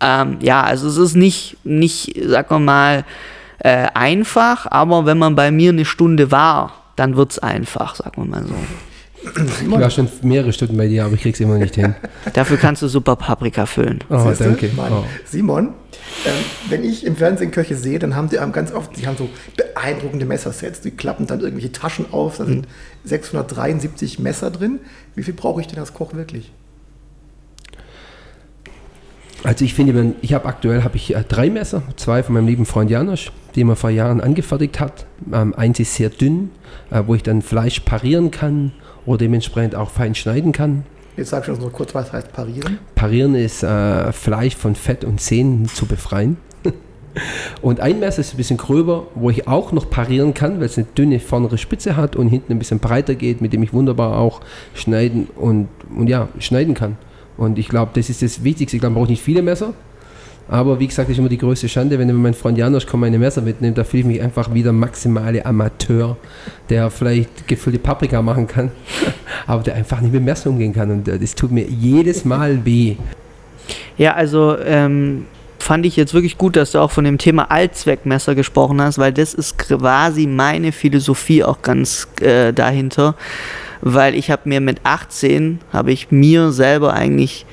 [0.00, 3.04] Ähm, ja, also es ist nicht, nicht sagen wir mal,
[3.60, 8.22] äh, einfach, aber wenn man bei mir eine Stunde war, dann wird es einfach, sagen
[8.22, 8.54] wir mal so.
[9.22, 11.94] Ich war schon mehrere Stunden bei dir, aber ich krieg's immer nicht hin.
[12.32, 13.98] Dafür kannst du super Paprika füllen.
[14.08, 14.70] Oh, danke.
[14.78, 15.04] Oh.
[15.26, 15.74] Simon,
[16.24, 16.32] ähm,
[16.70, 20.24] wenn ich im Fernsehen Köche sehe, dann haben die ganz oft, die haben so beeindruckende
[20.24, 20.80] Messersets.
[20.80, 22.66] Die klappen dann irgendwelche Taschen auf, da sind
[23.04, 24.80] 673 Messer drin.
[25.14, 26.50] Wie viel brauche ich denn als Koch wirklich?
[29.42, 32.66] Also ich finde, ich habe aktuell habe ich äh, drei Messer, zwei von meinem lieben
[32.66, 35.06] Freund Janosch, die er vor Jahren angefertigt hat.
[35.32, 36.50] Ähm, eins ist sehr dünn,
[36.90, 38.72] äh, wo ich dann Fleisch parieren kann
[39.06, 40.84] oder dementsprechend auch fein schneiden kann.
[41.16, 42.78] Jetzt sag ich uns noch kurz, was heißt parieren?
[42.94, 46.36] Parieren ist äh, Fleisch von Fett und Zähnen zu befreien.
[47.62, 50.76] und ein Messer ist ein bisschen gröber, wo ich auch noch parieren kann, weil es
[50.76, 54.18] eine dünne vornere Spitze hat und hinten ein bisschen breiter geht, mit dem ich wunderbar
[54.18, 54.42] auch
[54.74, 56.98] schneiden und, und ja, schneiden kann.
[57.40, 58.76] Und ich glaube, das ist das Wichtigste.
[58.76, 59.72] Ich glaube, man braucht nicht viele Messer,
[60.46, 63.18] aber wie gesagt, das ist immer die größte Schande, wenn mein Freund Janosch kommt, meine
[63.18, 66.18] Messer mitnimmt, da fühle ich mich einfach wieder maximale Amateur,
[66.68, 68.70] der vielleicht gefüllte Paprika machen kann,
[69.46, 70.90] aber der einfach nicht mit Messer umgehen kann.
[70.90, 72.96] Und äh, das tut mir jedes Mal weh.
[73.96, 75.24] Ja, also ähm,
[75.62, 79.12] fand ich jetzt wirklich gut, dass du auch von dem Thema Allzweckmesser gesprochen hast, weil
[79.12, 83.14] das ist quasi meine Philosophie auch ganz äh, dahinter,
[83.80, 87.46] weil ich habe mir mit 18, habe ich mir selber eigentlich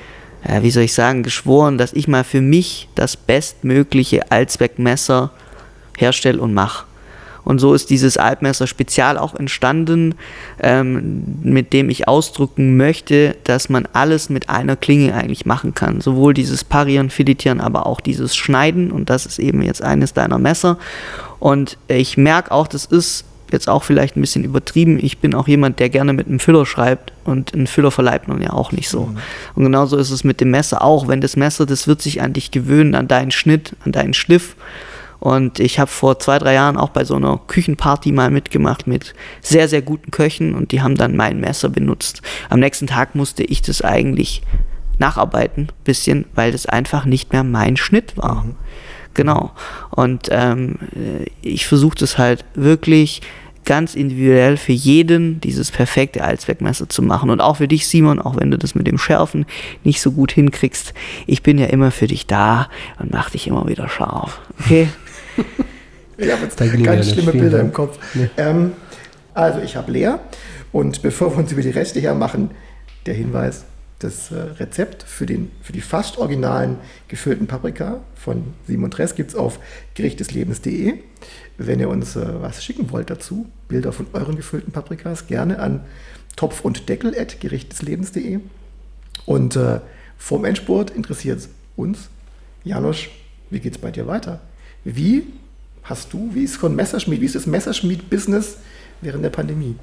[0.44, 5.30] äh, wie soll ich sagen, geschworen, dass ich mal für mich das bestmögliche Allzweckmesser
[5.96, 6.87] herstelle und mache.
[7.48, 10.16] Und so ist dieses Altmesser Spezial auch entstanden,
[10.62, 16.02] ähm, mit dem ich ausdrücken möchte, dass man alles mit einer Klinge eigentlich machen kann.
[16.02, 18.90] Sowohl dieses Parieren, Filetieren, aber auch dieses Schneiden.
[18.90, 20.76] Und das ist eben jetzt eines deiner Messer.
[21.38, 24.98] Und ich merke auch, das ist jetzt auch vielleicht ein bisschen übertrieben.
[25.02, 28.42] Ich bin auch jemand, der gerne mit einem Füller schreibt und einen Füller verleibt man
[28.42, 29.06] ja auch nicht so.
[29.06, 29.18] Mhm.
[29.54, 31.08] Und genauso ist es mit dem Messer auch.
[31.08, 34.54] Wenn das Messer, das wird sich an dich gewöhnen, an deinen Schnitt, an deinen Schliff.
[35.20, 39.14] Und ich habe vor zwei, drei Jahren auch bei so einer Küchenparty mal mitgemacht mit
[39.40, 42.22] sehr, sehr guten Köchen und die haben dann mein Messer benutzt.
[42.50, 44.42] Am nächsten Tag musste ich das eigentlich
[44.98, 48.44] nacharbeiten, bisschen, weil das einfach nicht mehr mein Schnitt war.
[48.44, 48.54] Mhm.
[49.14, 49.50] Genau.
[49.90, 50.76] Und ähm,
[51.42, 53.20] ich versuche das halt wirklich
[53.64, 57.28] ganz individuell für jeden dieses perfekte Allzweckmesser zu machen.
[57.28, 59.44] Und auch für dich, Simon, auch wenn du das mit dem Schärfen
[59.84, 60.94] nicht so gut hinkriegst,
[61.26, 64.40] ich bin ja immer für dich da und mach dich immer wieder scharf.
[64.60, 64.88] Okay?
[66.16, 67.32] Ich habe jetzt ganz schlimme.
[67.32, 67.98] Bilder im Kopf.
[68.36, 68.72] Ähm,
[69.34, 70.14] also ich habe Lea
[70.72, 72.50] und bevor wir uns über die Reste hermachen,
[73.06, 73.64] der Hinweis,
[74.00, 76.76] das äh, Rezept für, den, für die fast originalen
[77.08, 79.58] gefüllten Paprika von Simon Tress gibt es auf
[79.94, 80.94] gerichteslebens.de.
[81.56, 85.80] Wenn ihr uns äh, was schicken wollt dazu, Bilder von euren gefüllten Paprikas, gerne an
[86.36, 88.40] topf und deckel at gerichteslebens.de.
[89.26, 89.80] Und äh,
[90.16, 92.08] vorm Endspurt interessiert uns,
[92.62, 93.10] Janosch,
[93.50, 94.40] wie geht es bei dir weiter?
[94.84, 95.24] Wie
[95.82, 98.58] hast du, wie ist von Messerschmied, wie ist das Messerschmied-Business
[99.00, 99.76] während der Pandemie?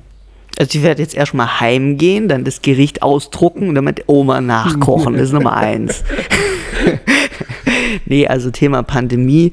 [0.57, 5.13] Also ich werde jetzt erstmal heimgehen, dann das Gericht ausdrucken und dann mit Oma nachkochen.
[5.13, 6.03] Das ist Nummer eins.
[8.05, 9.51] nee, also Thema Pandemie.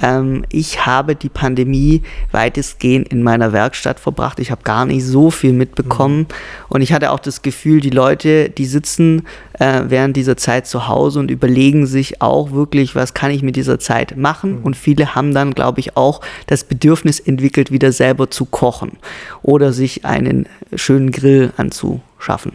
[0.00, 4.38] Ähm, ich habe die Pandemie weitestgehend in meiner Werkstatt verbracht.
[4.40, 6.26] Ich habe gar nicht so viel mitbekommen.
[6.68, 9.26] Und ich hatte auch das Gefühl, die Leute, die sitzen
[9.58, 13.56] äh, während dieser Zeit zu Hause und überlegen sich auch wirklich, was kann ich mit
[13.56, 14.58] dieser Zeit machen.
[14.62, 18.92] Und viele haben dann, glaube ich, auch das Bedürfnis entwickelt, wieder selber zu kochen
[19.42, 22.52] oder sich einen schönen Grill anzuschaffen.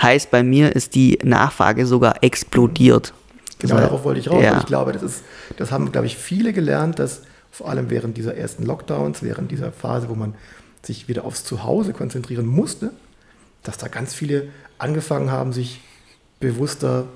[0.00, 3.12] Heißt, bei mir ist die Nachfrage sogar explodiert.
[3.58, 4.42] Genau war- darauf wollte ich raus.
[4.42, 4.52] Ja.
[4.54, 5.24] Und Ich glaube, das, ist,
[5.56, 9.72] das haben, glaube ich, viele gelernt, dass vor allem während dieser ersten Lockdowns, während dieser
[9.72, 10.34] Phase, wo man
[10.82, 12.92] sich wieder aufs Zuhause konzentrieren musste,
[13.64, 15.80] dass da ganz viele angefangen haben, sich
[16.40, 17.06] bewusster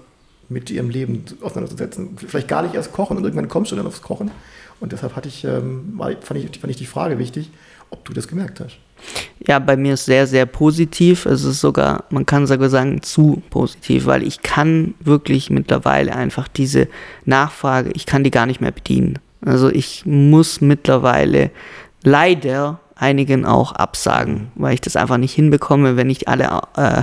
[0.49, 2.17] mit ihrem Leben auseinanderzusetzen.
[2.19, 4.31] Vielleicht gar nicht erst kochen und irgendwann kommst du dann aufs Kochen.
[4.81, 7.51] Und deshalb hatte ich, ähm, fand, ich, fand ich die Frage wichtig,
[7.91, 8.79] ob du das gemerkt hast.
[9.47, 11.27] Ja, bei mir ist sehr, sehr positiv.
[11.27, 16.49] Es ist sogar, man kann sogar sagen, zu positiv, weil ich kann wirklich mittlerweile einfach
[16.49, 16.89] diese
[17.25, 19.19] Nachfrage, ich kann die gar nicht mehr bedienen.
[19.45, 21.51] Also ich muss mittlerweile
[22.05, 25.97] leider einigen auch absagen, weil ich das einfach nicht hinbekomme.
[25.97, 27.03] Wenn ich alle, äh,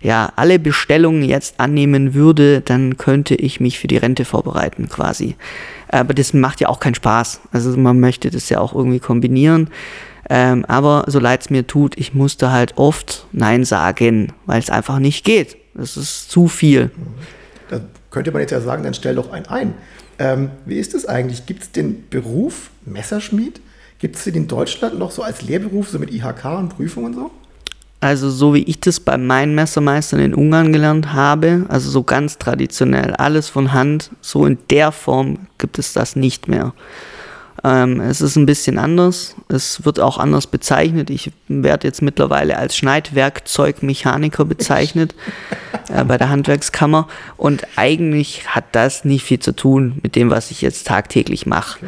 [0.00, 5.34] ja, alle Bestellungen jetzt annehmen würde, dann könnte ich mich für die Rente vorbereiten quasi.
[5.88, 7.40] Aber das macht ja auch keinen Spaß.
[7.50, 9.70] Also man möchte das ja auch irgendwie kombinieren.
[10.30, 14.70] Ähm, aber so leid es mir tut, ich musste halt oft Nein sagen, weil es
[14.70, 15.56] einfach nicht geht.
[15.74, 16.90] Das ist zu viel.
[17.68, 19.74] Da könnte man jetzt ja sagen, dann stell doch einen ein.
[20.18, 21.46] Ähm, wie ist es eigentlich?
[21.46, 23.60] Gibt es den Beruf Messerschmied?
[23.98, 27.14] Gibt es den in Deutschland noch so als Lehrberuf, so mit IHK und Prüfung und
[27.14, 27.30] so?
[28.00, 32.36] Also so wie ich das bei meinen Messermeistern in Ungarn gelernt habe, also so ganz
[32.36, 36.74] traditionell, alles von Hand, so in der Form gibt es das nicht mehr.
[37.64, 41.08] Ähm, es ist ein bisschen anders, es wird auch anders bezeichnet.
[41.08, 45.14] Ich werde jetzt mittlerweile als Schneidwerkzeugmechaniker bezeichnet
[45.88, 50.50] äh, bei der Handwerkskammer und eigentlich hat das nicht viel zu tun mit dem, was
[50.50, 51.78] ich jetzt tagtäglich mache.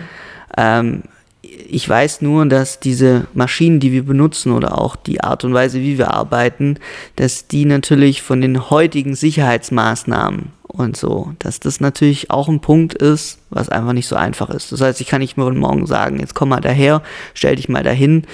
[0.56, 1.02] Ähm,
[1.42, 5.80] ich weiß nur, dass diese Maschinen, die wir benutzen oder auch die Art und Weise,
[5.80, 6.78] wie wir arbeiten,
[7.16, 12.94] dass die natürlich von den heutigen Sicherheitsmaßnahmen und so, dass das natürlich auch ein Punkt
[12.94, 14.72] ist, was einfach nicht so einfach ist.
[14.72, 17.02] Das heißt, ich kann nicht von morgen sagen, jetzt komm mal daher,
[17.34, 18.24] stell dich mal dahin.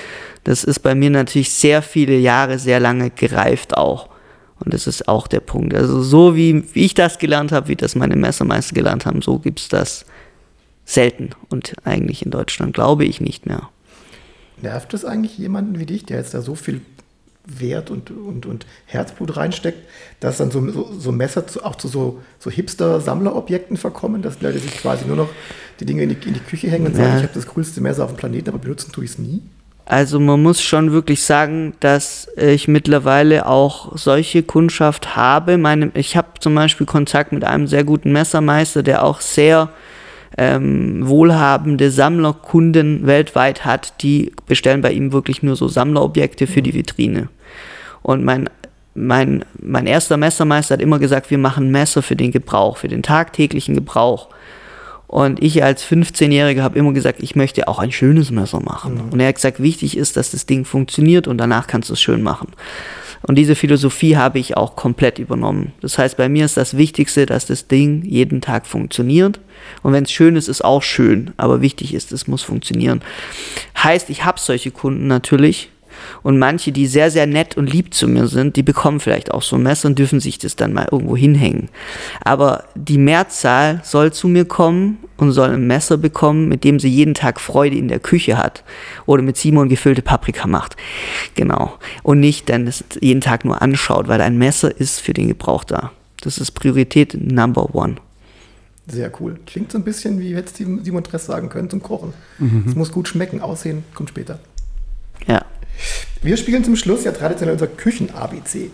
[0.45, 4.09] Das ist bei mir natürlich sehr viele Jahre, sehr lange gereift auch.
[4.59, 5.75] Und das ist auch der Punkt.
[5.75, 9.39] Also so wie, wie ich das gelernt habe, wie das meine Messermeister gelernt haben, so
[9.39, 10.05] gibt es das
[10.85, 13.69] selten und eigentlich in Deutschland glaube ich nicht mehr.
[14.61, 16.81] Nervt es eigentlich jemanden wie dich, der jetzt da so viel
[17.45, 19.79] Wert und, und, und Herzblut reinsteckt,
[20.21, 24.59] dass dann so, so, so Messer zu, auch zu so, so Hipster-Sammlerobjekten verkommen, dass Leute
[24.59, 25.29] sich quasi nur noch
[25.81, 27.17] die Dinge in die, in die Küche hängen und sagen, Ja.
[27.17, 29.43] ich habe das coolste Messer auf dem Planeten, aber benutzen tue ich es nie?
[29.85, 35.59] Also man muss schon wirklich sagen, dass ich mittlerweile auch solche Kundschaft habe.
[35.59, 39.71] Meine, ich habe zum Beispiel Kontakt mit einem sehr guten Messermeister, der auch sehr
[40.39, 46.75] ähm, wohlhabende Sammlerkunden weltweit hat, die bestellen bei ihm wirklich nur so Sammlerobjekte für die
[46.75, 47.29] Vitrine.
[48.03, 48.49] Und mein,
[48.95, 53.03] mein, mein erster Messermeister hat immer gesagt, wir machen Messer für den Gebrauch, für den
[53.03, 54.29] tagtäglichen Gebrauch.
[55.07, 58.99] Und ich als 15-Jähriger habe immer gesagt, ich möchte auch ein schönes Messer machen.
[59.11, 62.01] Und er hat gesagt, wichtig ist, dass das Ding funktioniert und danach kannst du es
[62.01, 62.49] schön machen.
[63.23, 65.73] Und diese Philosophie habe ich auch komplett übernommen.
[65.81, 69.41] Das heißt, bei mir ist das Wichtigste, dass das Ding jeden Tag funktioniert.
[69.83, 71.33] Und wenn es schön ist, ist auch schön.
[71.37, 73.01] Aber wichtig ist, es muss funktionieren.
[73.83, 75.72] Heißt, ich habe solche Kunden natürlich.
[76.23, 79.43] Und manche, die sehr, sehr nett und lieb zu mir sind, die bekommen vielleicht auch
[79.43, 81.69] so ein Messer und dürfen sich das dann mal irgendwo hinhängen.
[82.25, 86.89] Aber die Mehrzahl soll zu mir kommen und soll ein Messer bekommen, mit dem sie
[86.89, 88.65] jeden Tag Freude in der Küche hat.
[89.07, 90.77] Oder mit Simon gefüllte Paprika macht.
[91.35, 91.79] Genau.
[92.03, 95.65] Und nicht dann das jeden Tag nur anschaut, weil ein Messer ist für den Gebrauch
[95.65, 95.93] da.
[96.21, 97.97] Das ist Priorität Number One.
[98.89, 99.39] Sehr cool.
[99.47, 102.13] Klingt so ein bisschen, wie hätte Simon Dress sagen können, zum Kochen.
[102.67, 104.41] Es muss gut schmecken, aussehen kommt später.
[105.27, 105.45] Ja.
[106.23, 108.71] Wir spielen zum Schluss ja traditionell unser Küchen-ABC.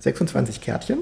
[0.00, 0.98] 26 Kärtchen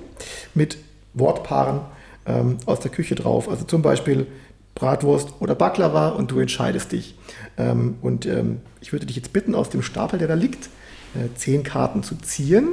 [0.54, 0.78] mit
[1.14, 1.80] Wortpaaren
[2.26, 3.48] ähm, aus der Küche drauf.
[3.48, 4.26] Also zum Beispiel
[4.74, 7.14] Bratwurst oder Baklava und du entscheidest dich.
[7.56, 10.66] Ähm, und ähm, ich würde dich jetzt bitten, aus dem Stapel, der da liegt,
[11.14, 12.68] äh, zehn Karten zu ziehen.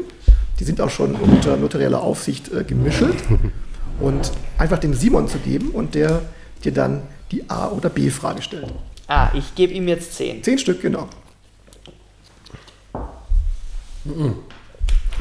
[0.59, 3.15] Die sind auch schon unter notarieller Aufsicht äh, gemischelt.
[3.99, 6.21] Und einfach dem Simon zu geben und der
[6.63, 8.71] dir dann die A- oder B-Frage stellt.
[9.07, 10.43] Ah, ich gebe ihm jetzt 10.
[10.43, 11.07] Zehn Stück, genau.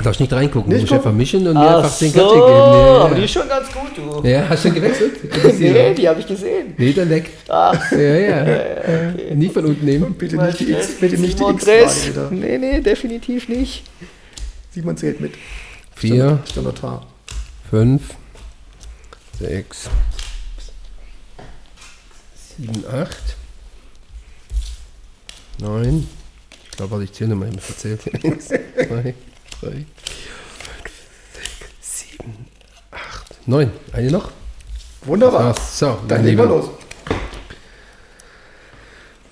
[0.02, 1.16] Darfst nicht reingucken, Nicht du musst einfach gucken?
[1.16, 2.46] mischen und mir Ach einfach so, den Karte geben.
[2.46, 3.14] Ja, aber ja.
[3.14, 4.28] die ist schon ganz gut, du.
[4.28, 5.12] ja, hast du schon gewechselt?
[5.58, 6.74] Nee, die habe ich gesehen.
[6.76, 7.30] Nee, dann weg.
[7.48, 9.34] Ach, Ja, ja.
[9.34, 10.14] Nicht von unten nehmen.
[10.14, 12.30] Bitte nicht die X, bitte nicht die wieder.
[12.30, 13.84] Nee, nee, definitiv nicht.
[14.70, 15.32] Simon zählt mit.
[15.94, 17.06] Vier, der Notar.
[17.70, 18.02] fünf,
[19.40, 19.88] sechs,
[22.58, 23.36] sieben, acht,
[25.58, 26.06] neun.
[26.76, 28.02] Ich glaube, ich zähle mal, ich habe verzählt.
[28.22, 29.14] Eins, zwei, drei,
[29.60, 29.86] fünf,
[31.32, 32.34] sechs, sieben,
[32.90, 33.70] acht, neun.
[33.94, 34.30] Eine noch?
[35.06, 35.54] Wunderbar.
[35.56, 36.68] Ach, so, Dann legen wir los.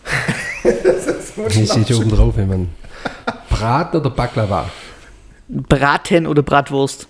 [0.65, 1.99] das ist so Hier steht schlau.
[1.99, 2.71] oben drauf, wenn man
[3.51, 4.71] Braten oder Baklava.
[5.49, 7.09] Braten oder Bratwurst?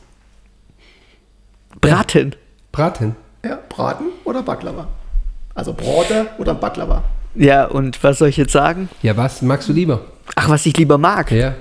[1.81, 2.35] Braten.
[2.73, 3.15] Braten.
[3.45, 4.89] Ja, Braten oder Baklava?
[5.55, 7.05] Also Brote oder Baklava?
[7.37, 8.89] Ja, und was soll ich jetzt sagen?
[9.01, 10.01] Ja, was magst du lieber?
[10.35, 11.31] Ach, was ich lieber mag.
[11.31, 11.55] Ja.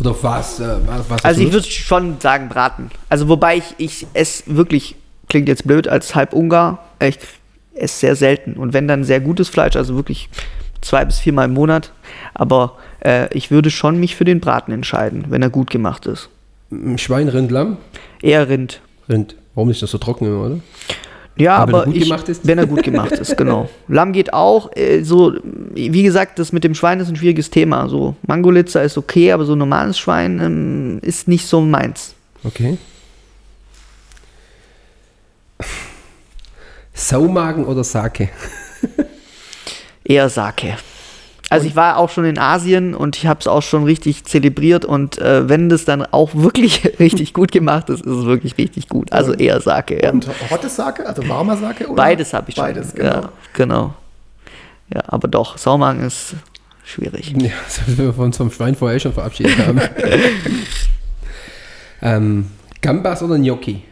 [0.00, 0.60] Oder was?
[0.60, 0.76] Äh,
[1.08, 2.90] was, Also ich würde schon sagen Braten.
[3.08, 4.96] Also wobei ich, ich esse wirklich,
[5.28, 7.18] klingt jetzt blöd, als halb Ungar, ich
[7.74, 8.54] esse sehr selten.
[8.54, 10.28] Und wenn dann sehr gutes Fleisch, also wirklich
[10.80, 11.92] zwei bis viermal im Monat.
[12.34, 16.28] Aber äh, ich würde schon mich für den Braten entscheiden, wenn er gut gemacht ist.
[16.96, 17.76] Schwein, Rind, Lamm?
[18.20, 18.80] Eher Rind.
[19.08, 19.36] Rind.
[19.54, 20.60] Warum ist das so trocken immer, oder?
[21.36, 22.46] Ja, Aber wenn aber, er gut ich, gemacht ist?
[22.46, 23.68] wenn er gut gemacht ist, genau.
[23.88, 24.70] Lamm geht auch.
[24.76, 25.32] Äh, so,
[25.74, 27.88] wie gesagt, das mit dem Schwein ist ein schwieriges Thema.
[27.88, 32.14] So Mangolitzer ist okay, aber so normales Schwein ähm, ist nicht so meins.
[32.44, 32.78] Okay.
[36.92, 38.28] Saumagen oder Sake?
[40.04, 40.76] Eher Sake.
[41.54, 44.84] Also ich war auch schon in Asien und ich habe es auch schon richtig zelebriert
[44.84, 48.88] und äh, wenn das dann auch wirklich richtig gut gemacht ist, ist es wirklich richtig
[48.88, 49.12] gut.
[49.12, 50.10] Also eher Sake, ja.
[50.10, 51.86] Und hottes Sake, also warmer Sake?
[51.86, 51.94] Oder?
[51.94, 52.64] Beides habe ich schon.
[52.64, 53.08] Beides, genau.
[53.08, 53.94] Ja, genau.
[54.92, 56.34] Ja, aber doch, Saumagen ist
[56.84, 57.32] schwierig.
[57.36, 59.80] Ja, selbst wenn wir uns vom Schwein vorher schon verabschiedet haben.
[62.02, 63.84] ähm, Gambas oder Gnocchi?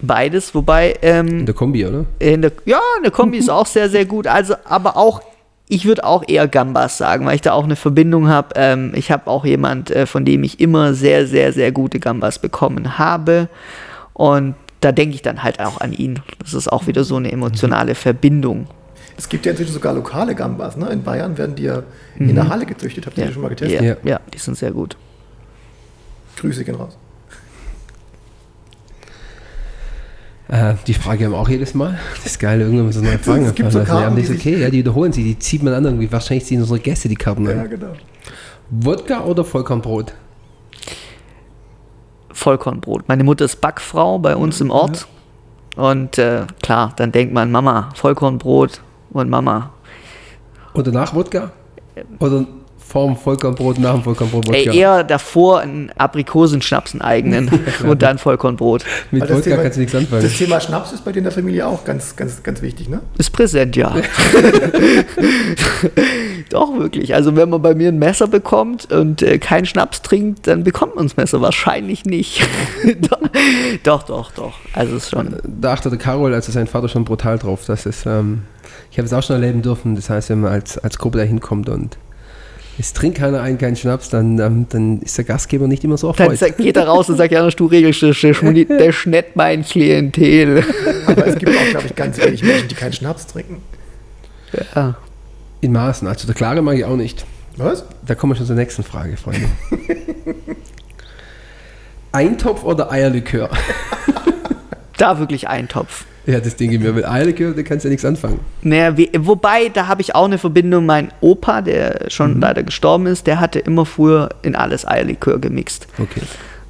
[0.00, 2.04] Beides, wobei ähm, In der Kombi, oder?
[2.20, 4.28] In der, ja, eine Kombi ist auch sehr, sehr gut.
[4.28, 5.20] Also, aber auch,
[5.68, 8.48] ich würde auch eher Gambas sagen, weil ich da auch eine Verbindung habe.
[8.56, 12.38] Ähm, ich habe auch jemand, äh, von dem ich immer sehr, sehr, sehr gute Gambas
[12.38, 13.48] bekommen habe.
[14.14, 16.20] Und da denke ich dann halt auch an ihn.
[16.40, 18.66] Das ist auch wieder so eine emotionale Verbindung.
[19.16, 20.76] Es gibt ja inzwischen sogar lokale Gambas.
[20.76, 20.88] Ne?
[20.90, 21.82] In Bayern werden die ja
[22.18, 23.06] in der Halle gezüchtet.
[23.06, 23.80] Habt ihr die schon mal getestet?
[23.80, 23.86] Mhm.
[23.86, 24.10] Ja, Ja.
[24.10, 24.96] ja, die sind sehr gut.
[26.36, 26.96] Grüße gehen raus.
[30.48, 31.98] Äh, die Frage haben wir auch jedes Mal.
[32.16, 33.84] Das ist geil, irgendwann muss das neue Fragen Es gibt so.
[33.84, 36.10] Karten, ja, ist okay, ja, die wiederholen sie, die zieht man an irgendwie.
[36.10, 37.70] Wahrscheinlich ziehen unsere Gäste die Karten Ja, an.
[37.70, 37.92] genau.
[38.70, 40.14] Wodka oder Vollkornbrot?
[42.32, 43.08] Vollkornbrot.
[43.08, 45.06] Meine Mutter ist Backfrau bei uns im Ort.
[45.76, 48.80] Und äh, klar, dann denkt man, Mama, Vollkornbrot
[49.10, 49.70] und Mama.
[50.74, 51.50] Oder nach Wodka?
[52.20, 52.46] Oder
[52.88, 54.48] vorm Vollkornbrot, nach dem Vollkornbrot?
[54.54, 57.50] Ey, eher davor einen Aprikosenschnaps, einen eigenen
[57.86, 58.84] und dann Vollkornbrot.
[59.10, 60.22] Mit Wodka Thema- kannst du nichts anfangen.
[60.22, 63.00] Das Thema Schnaps ist bei dir in der Familie auch ganz, ganz, ganz wichtig, ne?
[63.18, 63.94] Ist präsent, ja.
[66.50, 67.14] Doch, wirklich.
[67.14, 70.96] Also, wenn man bei mir ein Messer bekommt und äh, keinen Schnaps trinkt, dann bekommt
[70.96, 72.40] man das Messer wahrscheinlich nicht.
[73.82, 74.54] doch, doch, doch.
[74.72, 75.36] Also, es ist schon.
[75.44, 77.64] da achtete Carol, also sein Vater, schon brutal drauf.
[77.66, 78.42] Das ist, ähm,
[78.90, 79.94] ich habe es auch schon erleben dürfen.
[79.94, 81.98] Das heißt, wenn man als, als Gruppe da hinkommt und
[82.78, 86.12] es trinkt keiner einen keinen Schnaps, dann, ähm, dann ist der Gastgeber nicht immer so
[86.12, 86.38] Dann erfreut.
[86.38, 88.70] sagt- geht er raus und sagt, ja, du regelst das, ist nicht
[89.36, 90.64] mein Klientel.
[91.06, 93.62] Aber es gibt auch, glaube ich, ganz wenig Menschen, die keinen Schnaps trinken.
[94.74, 94.96] Ja.
[95.60, 96.06] In Maßen.
[96.06, 97.26] Also der Klare mag ich auch nicht.
[97.56, 97.84] Was?
[98.06, 99.48] Da kommen wir schon zur nächsten Frage, Freunde.
[102.12, 103.50] Eintopf oder Eierlikör?
[104.96, 106.04] Da wirklich Eintopf.
[106.28, 106.92] Ja, das ich mir.
[106.92, 108.40] Mit Eierlikör, da kannst du ja nichts anfangen.
[108.60, 110.84] Naja, wie, wobei, da habe ich auch eine Verbindung.
[110.84, 115.86] Mein Opa, der schon leider gestorben ist, der hatte immer früher in alles Eierlikör gemixt.
[115.98, 116.20] Okay.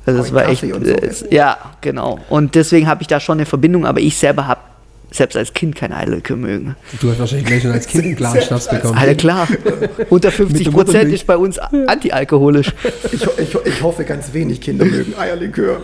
[0.07, 0.69] Also es in war echt, so.
[0.69, 2.21] äh, es, ja, genau.
[2.29, 4.61] Und deswegen habe ich da schon eine Verbindung, aber ich selber habe
[5.11, 6.77] selbst als Kind kein Eierlikör mögen.
[7.01, 8.97] Du hast wahrscheinlich gleich schon als Kind einen klaren Schnaps bekommen.
[8.97, 9.49] Alle klar.
[10.09, 12.73] Unter 50 der Prozent ist bei uns antialkoholisch.
[13.11, 15.83] Ich, ich, ich hoffe, ganz wenig Kinder mögen Eierlikör.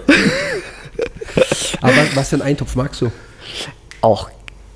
[1.80, 3.10] Aber was, was für einen Eintopf magst du?
[4.04, 4.30] Auch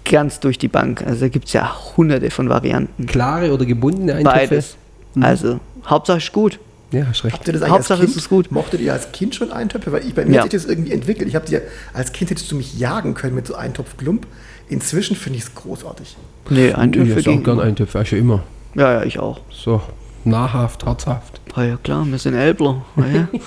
[0.04, 1.02] ganz durch die Bank.
[1.06, 3.06] Also da gibt es ja hunderte von Varianten.
[3.06, 4.38] Klare oder gebundene Eintöpfe?
[4.48, 4.76] Beides.
[5.20, 6.58] Also, Hauptsache ist gut.
[6.90, 7.34] Ja, hast recht.
[7.34, 8.50] Habt ihr das eigentlich Hauptsache, als es kind, ist gut.
[8.50, 9.92] Mochtet ihr als Kind schon Eintöpfe?
[9.92, 10.42] Weil ich, bei mir Ja.
[10.44, 11.28] hat sich das irgendwie entwickelt.
[11.28, 11.60] Ich habe dir
[11.92, 14.26] als Kind hättest du mich jagen können mit so Eintopfklump.
[14.70, 16.16] Inzwischen finde ich es großartig.
[16.48, 17.44] Nee, Ich Eintöpfe esse auch gegen.
[17.44, 18.42] gern Eintöpfe, auch schon immer.
[18.74, 19.40] Ja, ja, ich auch.
[19.50, 19.82] So
[20.24, 21.40] nahrhaft, herzhaft.
[21.54, 22.84] Ah ja, klar, wir sind Elbler.
[22.96, 23.28] Ah, ja.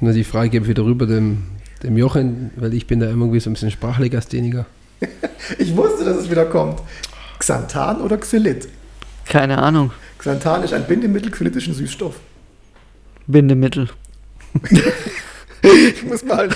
[0.00, 1.44] Na, die Frage gebe ich wieder rüber dem,
[1.82, 4.66] dem Jochen, weil ich bin da immer irgendwie so ein bisschen Sprachlegastheniker.
[5.58, 6.80] Ich wusste, dass es wieder kommt.
[7.38, 8.68] Xanthan oder Xylit?
[9.24, 9.92] Keine Ahnung.
[10.18, 12.16] Xanthan ist ein Bindemittel, Xylit ist ein Süßstoff.
[13.26, 13.88] Bindemittel.
[15.62, 16.48] Ich muss mal.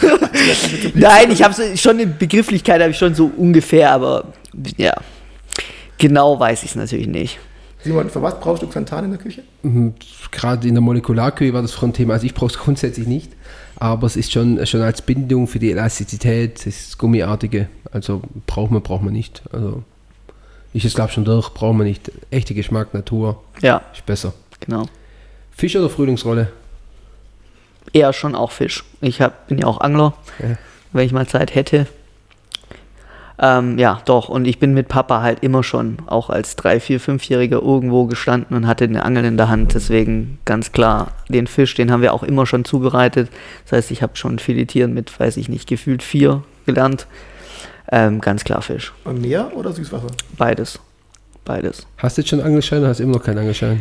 [0.95, 4.33] Nein, ich habe schon eine Begrifflichkeit, habe ich schon so ungefähr, aber
[4.77, 4.95] ja.
[5.99, 7.39] Genau weiß ich es natürlich nicht.
[7.85, 9.43] Simon, für was brauchst du Xanthan in der Küche?
[9.63, 9.95] Mhm,
[10.31, 12.15] Gerade in der Molekularkühe war das schon ein Thema.
[12.15, 13.33] Also ich brauche es grundsätzlich nicht,
[13.83, 17.69] aber es ist schon, schon als Bindung für die Elastizität, es ist gummiartige.
[17.91, 19.43] Also braucht man, braucht man nicht.
[19.53, 19.83] Also
[20.73, 22.13] ich es glaube schon durch, braucht man nicht.
[22.31, 24.35] Echter Geschmack, Natur, Ja, ist besser.
[24.61, 24.87] genau.
[25.51, 26.53] Fisch oder Frühlingsrolle?
[27.93, 28.85] Eher schon auch Fisch.
[29.01, 30.57] Ich hab, bin ja auch Angler, Ja.
[30.93, 31.89] wenn ich mal Zeit hätte.
[33.39, 34.29] Ähm, ja, doch.
[34.29, 38.57] Und ich bin mit Papa halt immer schon, auch als drei, vier, fünfjähriger irgendwo gestanden
[38.57, 39.75] und hatte eine Angel in der Hand.
[39.75, 43.31] Deswegen ganz klar, den Fisch, den haben wir auch immer schon zubereitet.
[43.65, 47.07] Das heißt, ich habe schon Filetieren mit, weiß ich nicht, gefühlt vier gelernt.
[47.91, 48.93] Ähm, ganz klar Fisch.
[49.05, 50.07] Und Meer oder Süßwasser?
[50.39, 50.79] Beides.
[51.45, 51.87] Beides.
[51.99, 53.81] Hast du jetzt schon Angelschein oder hast du immer noch keinen Angelschein?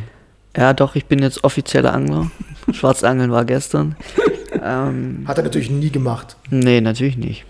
[0.58, 2.32] Ja, doch, ich bin jetzt offizieller Angler.
[2.72, 3.96] Schwarzangeln war gestern.
[4.64, 6.36] Ähm, Hat er natürlich nie gemacht.
[6.50, 7.46] nee, natürlich nicht.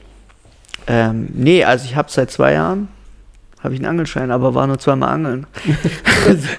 [0.87, 2.87] Ähm, nee, also ich habe seit zwei Jahren
[3.63, 5.45] habe ich einen Angelschein, aber war nur zweimal angeln.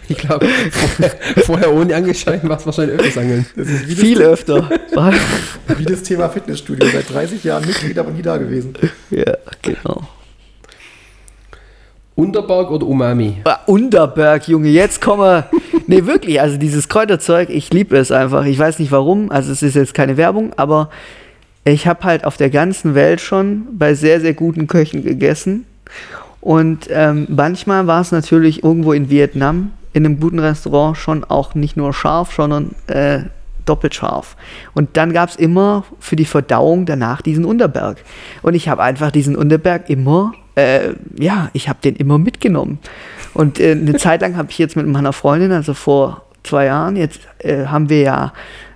[0.09, 1.11] Ich glaube, vorher,
[1.45, 3.47] vorher ohne Angelschein war es wahrscheinlich öfters Angeln.
[3.55, 4.69] Das, Viel öfter.
[5.79, 6.89] Wie das Thema Fitnessstudio.
[6.91, 8.75] Seit 30 Jahren Mitglied, aber nie da gewesen.
[9.11, 10.03] ja, genau.
[12.17, 13.37] Unterberg oder Umami?
[13.45, 15.47] Ah, Unterberg, Junge, jetzt kommen wir.
[15.87, 18.45] Nee, wirklich, also dieses Kräuterzeug, ich liebe es einfach.
[18.45, 20.91] Ich weiß nicht warum, also es ist jetzt keine Werbung, aber
[21.65, 25.65] ich habe halt auf der ganzen Welt schon bei sehr, sehr guten Köchen gegessen.
[26.41, 31.55] Und ähm, manchmal war es natürlich irgendwo in Vietnam, in einem guten Restaurant, schon auch
[31.55, 33.21] nicht nur scharf, sondern äh,
[33.65, 34.37] doppelt scharf.
[34.75, 37.99] Und dann gab es immer für die Verdauung danach diesen Unterberg.
[38.43, 42.81] Und ich habe einfach diesen Unterberg immer, äh, ja, ich habe den immer mitgenommen.
[43.35, 46.97] Und äh, eine Zeit lang habe ich jetzt mit meiner Freundin, also vor zwei Jahren,
[46.97, 48.33] jetzt äh, haben wir ja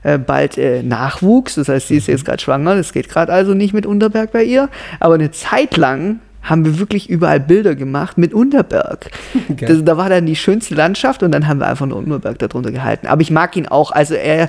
[0.07, 3.55] äh, bald äh, Nachwuchs, das heißt, sie ist jetzt gerade schwanger, das geht gerade also
[3.55, 4.69] nicht mit Unterberg bei ihr,
[5.01, 9.11] aber eine Zeit lang haben wir wirklich überall Bilder gemacht mit Unterberg.
[9.49, 12.71] Das, da war dann die schönste Landschaft und dann haben wir einfach nur Unterberg darunter
[12.71, 13.07] gehalten.
[13.09, 14.49] Aber ich mag ihn auch, also er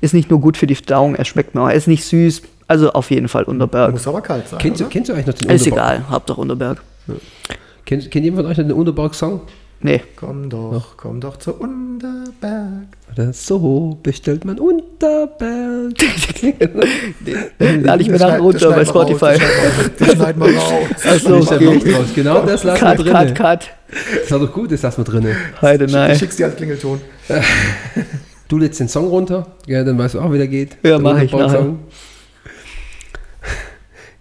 [0.00, 2.42] ist nicht nur gut für die Verdauung, er schmeckt mir auch, er ist nicht süß,
[2.66, 3.92] also auf jeden Fall Unterberg.
[3.92, 4.58] Muss aber kalt sein.
[4.60, 4.92] Kennst du, oder?
[4.92, 5.94] kennst du eigentlich noch den Ist Unterberg?
[5.98, 6.82] egal, Hauptsache Unterberg.
[7.84, 9.40] Kennt, kennt jemand von euch noch den Unterberg-Song?
[9.80, 10.02] Nee.
[10.16, 12.88] Komm doch, komm doch zu Unterberg.
[13.16, 15.94] Oder so bestellt man Unterberg.
[17.58, 19.38] Lade ich mir Das nach schneid- runter bei raus, Spotify.
[19.98, 21.14] Das schneiden wir raus.
[21.16, 21.92] Ich mal okay.
[21.92, 22.06] draus.
[22.14, 23.34] Genau das lassen Cut, wir cut, drin.
[23.34, 23.70] cut.
[24.20, 25.26] Das war doch gut, das lassen wir drin.
[25.62, 26.18] Heide, Ich nein.
[26.18, 27.00] schick's dir als Klingelton.
[28.48, 30.76] Du lädst den Song runter, ja, dann weißt du auch, wie der geht.
[30.82, 31.78] Ja, mach ich Unterberg-Song.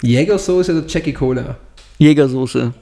[0.03, 1.57] Jägersoße oder Jackie Cola?
[1.99, 2.73] Jägersoße.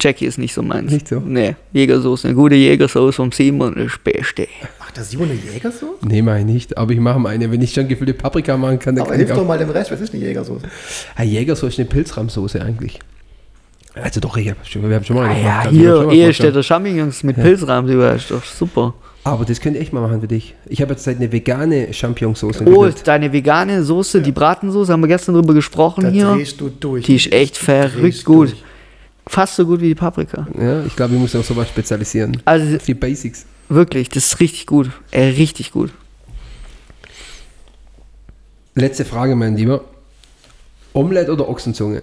[0.00, 0.90] Jackie ist nicht so meins.
[0.90, 1.20] Nicht so?
[1.20, 2.28] Nee, Jägersoße.
[2.28, 4.48] Eine gute Jägersoße vom Simon ist Beste.
[4.94, 5.86] Macht der Simon eine Jägersoße?
[6.06, 7.50] Nee, mach ich nicht, aber ich mache mal eine.
[7.50, 9.48] Wenn ich schon gefüllte Paprika machen kann, dann Aber kann hilf ich doch auch.
[9.48, 9.90] mal dem Rest.
[9.90, 10.66] Was ist eine Jägersoße?
[11.16, 13.00] Ah, Jägersoße ist eine Pilzrahmsoße eigentlich.
[14.00, 16.62] Also doch, ich hab schon, wir haben schon mal Ah eine ja, haben hier, Ehestädter.
[16.62, 18.94] Champignons mit Pilzrahmen drüber, ist doch super.
[19.24, 20.54] Aber das könnte ich echt mal machen für dich.
[20.66, 25.08] Ich habe jetzt seit eine vegane Champignonsauce Oh, deine vegane Soße, die Bratensoße, haben wir
[25.08, 26.32] gestern drüber gesprochen Da hier.
[26.34, 27.04] drehst du durch.
[27.06, 28.50] Die ist echt Du verrückt gut.
[28.50, 28.62] durch.
[29.26, 30.46] Fast so gut wie die Paprika.
[30.60, 32.36] Ja, ich glaube, ich muss mich auf sowas spezialisieren.
[32.44, 33.46] Also Auf die Basics.
[33.68, 34.90] Wirklich, das ist richtig gut.
[35.10, 35.90] Äh, richtig gut.
[38.74, 39.84] Letzte Frage, mein Lieber.
[40.92, 42.02] Omelette oder Ochsenzunge?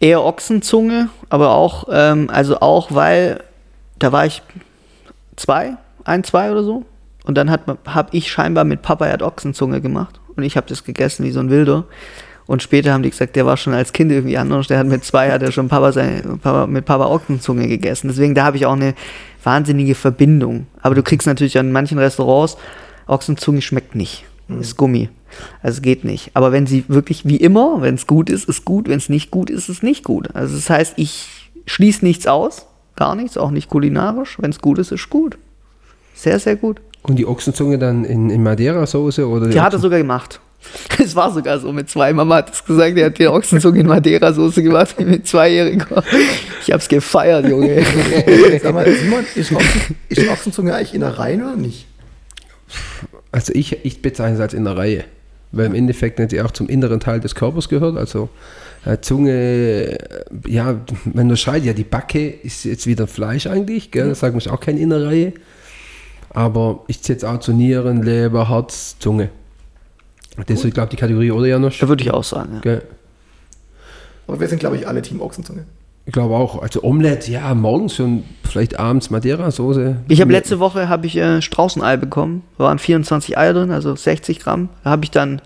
[0.00, 3.42] Eher Ochsenzunge, aber auch, ähm, also auch, weil
[3.98, 4.42] da war ich
[5.36, 6.84] zwei, ein, zwei oder so.
[7.24, 10.20] Und dann habe hab ich scheinbar mit Papa, er hat Ochsenzunge gemacht.
[10.36, 11.84] Und ich habe das gegessen wie so ein Wilder.
[12.46, 14.66] Und später haben die gesagt, der war schon als Kind irgendwie anders.
[14.68, 18.08] Der hat mit zwei, hat er schon Papa seine, Papa, mit Papa Ochsenzunge gegessen.
[18.08, 18.94] Deswegen, da habe ich auch eine
[19.42, 20.66] wahnsinnige Verbindung.
[20.82, 22.56] Aber du kriegst natürlich an manchen Restaurants,
[23.06, 24.24] Ochsenzunge schmeckt nicht.
[24.60, 25.08] Ist Gummi.
[25.62, 26.30] Also geht nicht.
[26.34, 28.88] Aber wenn sie wirklich, wie immer, wenn es gut ist, ist gut.
[28.88, 30.34] Wenn es nicht gut ist, ist nicht gut.
[30.34, 32.66] Also das heißt, ich schließe nichts aus.
[32.96, 34.36] Gar nichts, auch nicht kulinarisch.
[34.38, 35.38] Wenn es gut ist, ist gut.
[36.14, 36.80] Sehr, sehr gut.
[37.02, 39.28] Und die Ochsenzunge dann in, in Madeira-Soße?
[39.28, 40.40] Oder Die hat er sogar gemacht.
[40.98, 42.12] Es war sogar so mit zwei.
[42.12, 46.02] Mama hat es gesagt, er hat die Ochsenzunge in Madeira-Soße gemacht mit Zweijähriger.
[46.62, 47.84] Ich hab's gefeiert, Junge.
[48.62, 51.86] Sag mal, Simon, ist, Ochsen, ist Ochsenzunge eigentlich in der Reihe oder nicht?
[53.32, 55.04] Also ich, ich bezeichne es als Innereie,
[55.52, 57.96] weil im Endeffekt natürlich auch zum inneren Teil des Körpers gehört.
[57.96, 58.28] Also
[58.84, 59.98] äh, Zunge, äh,
[60.46, 64.08] ja, man unterscheidet ja, die Backe ist jetzt wieder Fleisch eigentlich, gell?
[64.08, 65.32] das sagt man auch keine Innereie.
[66.30, 69.30] Aber ich zähle jetzt auch zu Nieren, Leber, Herz, Zunge.
[70.46, 71.78] Das ist, glaube ich, die Kategorie, oder Janosch?
[71.78, 72.60] Da würde ich auch sagen.
[72.64, 72.78] Ja.
[74.26, 75.64] Aber wir sind, glaube ich, alle Team Ochsenzunge.
[76.06, 76.60] Ich glaube auch.
[76.60, 79.96] Also Omelette, ja, morgens schon, vielleicht abends Madeira-Soße.
[80.08, 82.42] Ich habe letzte Woche habe ich äh, Straußenei bekommen.
[82.58, 84.68] Da waren 24 Eier drin, also 60 Gramm.
[84.82, 85.40] Da habe ich dann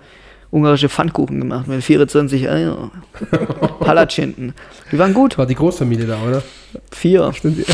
[0.50, 2.90] ungarische Pfannkuchen gemacht mit 24 Eier.
[3.80, 4.54] Palatschinken.
[4.90, 5.38] Die waren gut.
[5.38, 6.42] War die Großfamilie da, oder?
[6.90, 7.32] Vier.
[7.34, 7.58] Stimmt.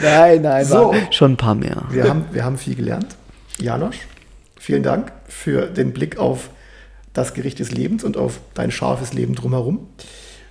[0.00, 0.92] Nein, nein, So.
[0.92, 1.82] war schon ein paar mehr.
[1.90, 3.08] Wir haben, wir haben viel gelernt.
[3.60, 3.98] Janosch,
[4.64, 6.48] vielen Dank für den Blick auf
[7.12, 9.86] das Gericht des Lebens und auf dein scharfes Leben drumherum.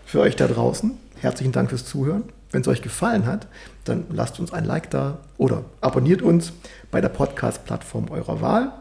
[0.05, 2.23] Für euch da draußen, herzlichen Dank fürs Zuhören.
[2.51, 3.47] Wenn es euch gefallen hat,
[3.85, 6.53] dann lasst uns ein Like da oder abonniert uns
[6.91, 8.71] bei der Podcast-Plattform eurer Wahl.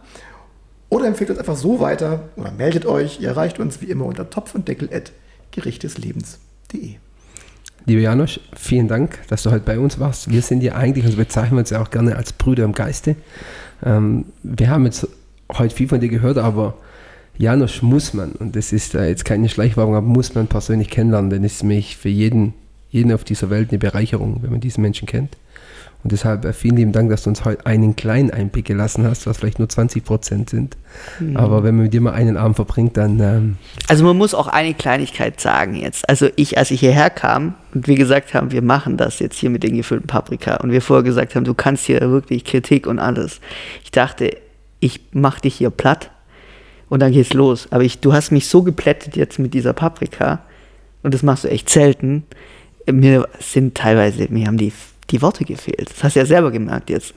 [0.90, 3.18] Oder empfehlt uns einfach so weiter oder meldet euch.
[3.18, 5.12] Ihr erreicht uns wie immer unter Topf und Deckel at
[5.52, 6.96] gerichteslebens.de.
[7.86, 10.30] Lieber Janosch, vielen Dank, dass du heute bei uns warst.
[10.30, 12.72] Wir sind ja eigentlich, und so bezeichnen wir uns ja auch gerne als Brüder im
[12.74, 13.16] Geiste.
[13.82, 15.08] Ähm, wir haben jetzt
[15.58, 16.74] heute viel von dir gehört, aber
[17.38, 21.44] Janosch muss man, und das ist jetzt keine Schleichwerbung, aber muss man persönlich kennenlernen, denn
[21.44, 22.54] es ist mich für jeden,
[22.90, 25.36] jeden auf dieser Welt eine Bereicherung, wenn man diesen Menschen kennt.
[26.02, 29.26] Und deshalb äh, vielen lieben Dank, dass du uns heute einen kleinen Einblick gelassen hast,
[29.26, 30.76] was vielleicht nur 20 Prozent sind.
[31.34, 33.56] Aber wenn man mit dir mal einen Abend verbringt, dann ähm,
[33.88, 36.08] Also man muss auch eine Kleinigkeit sagen jetzt.
[36.08, 39.50] Also ich, als ich hierher kam und wir gesagt haben, wir machen das jetzt hier
[39.50, 42.98] mit den gefüllten Paprika und wir vorher gesagt haben, du kannst hier wirklich Kritik und
[42.98, 43.40] alles.
[43.84, 44.36] Ich dachte,
[44.82, 46.10] ich mach dich hier platt
[46.88, 47.68] und dann geht's los.
[47.70, 50.40] Aber ich, du hast mich so geplättet jetzt mit dieser Paprika
[51.02, 52.24] und das machst du echt selten.
[52.90, 54.72] Mir sind teilweise, mir haben die,
[55.10, 55.88] die Worte gefehlt.
[55.88, 57.14] Das hast du ja selber gemerkt jetzt.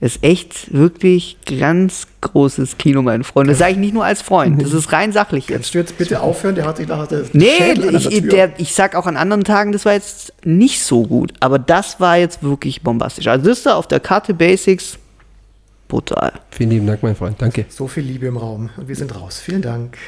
[0.00, 3.48] Das ist echt wirklich ganz großes Kino, mein Freund.
[3.50, 4.60] Das sage ich nicht nur als Freund.
[4.60, 5.54] Das ist rein sachlich jetzt.
[5.56, 6.54] Kannst du jetzt bitte aufhören?
[6.54, 9.92] Der hat sich nachher Nee, ich, der ich sag auch an anderen Tagen, das war
[9.92, 11.34] jetzt nicht so gut.
[11.40, 13.28] Aber das war jetzt wirklich bombastisch.
[13.28, 14.98] Also das da auf der Karte Basics,
[15.88, 16.32] brutal.
[16.50, 17.40] vielen lieben Dank, mein Freund.
[17.40, 17.66] Danke.
[17.68, 19.40] So viel Liebe im Raum und wir sind raus.
[19.40, 19.98] Vielen Dank.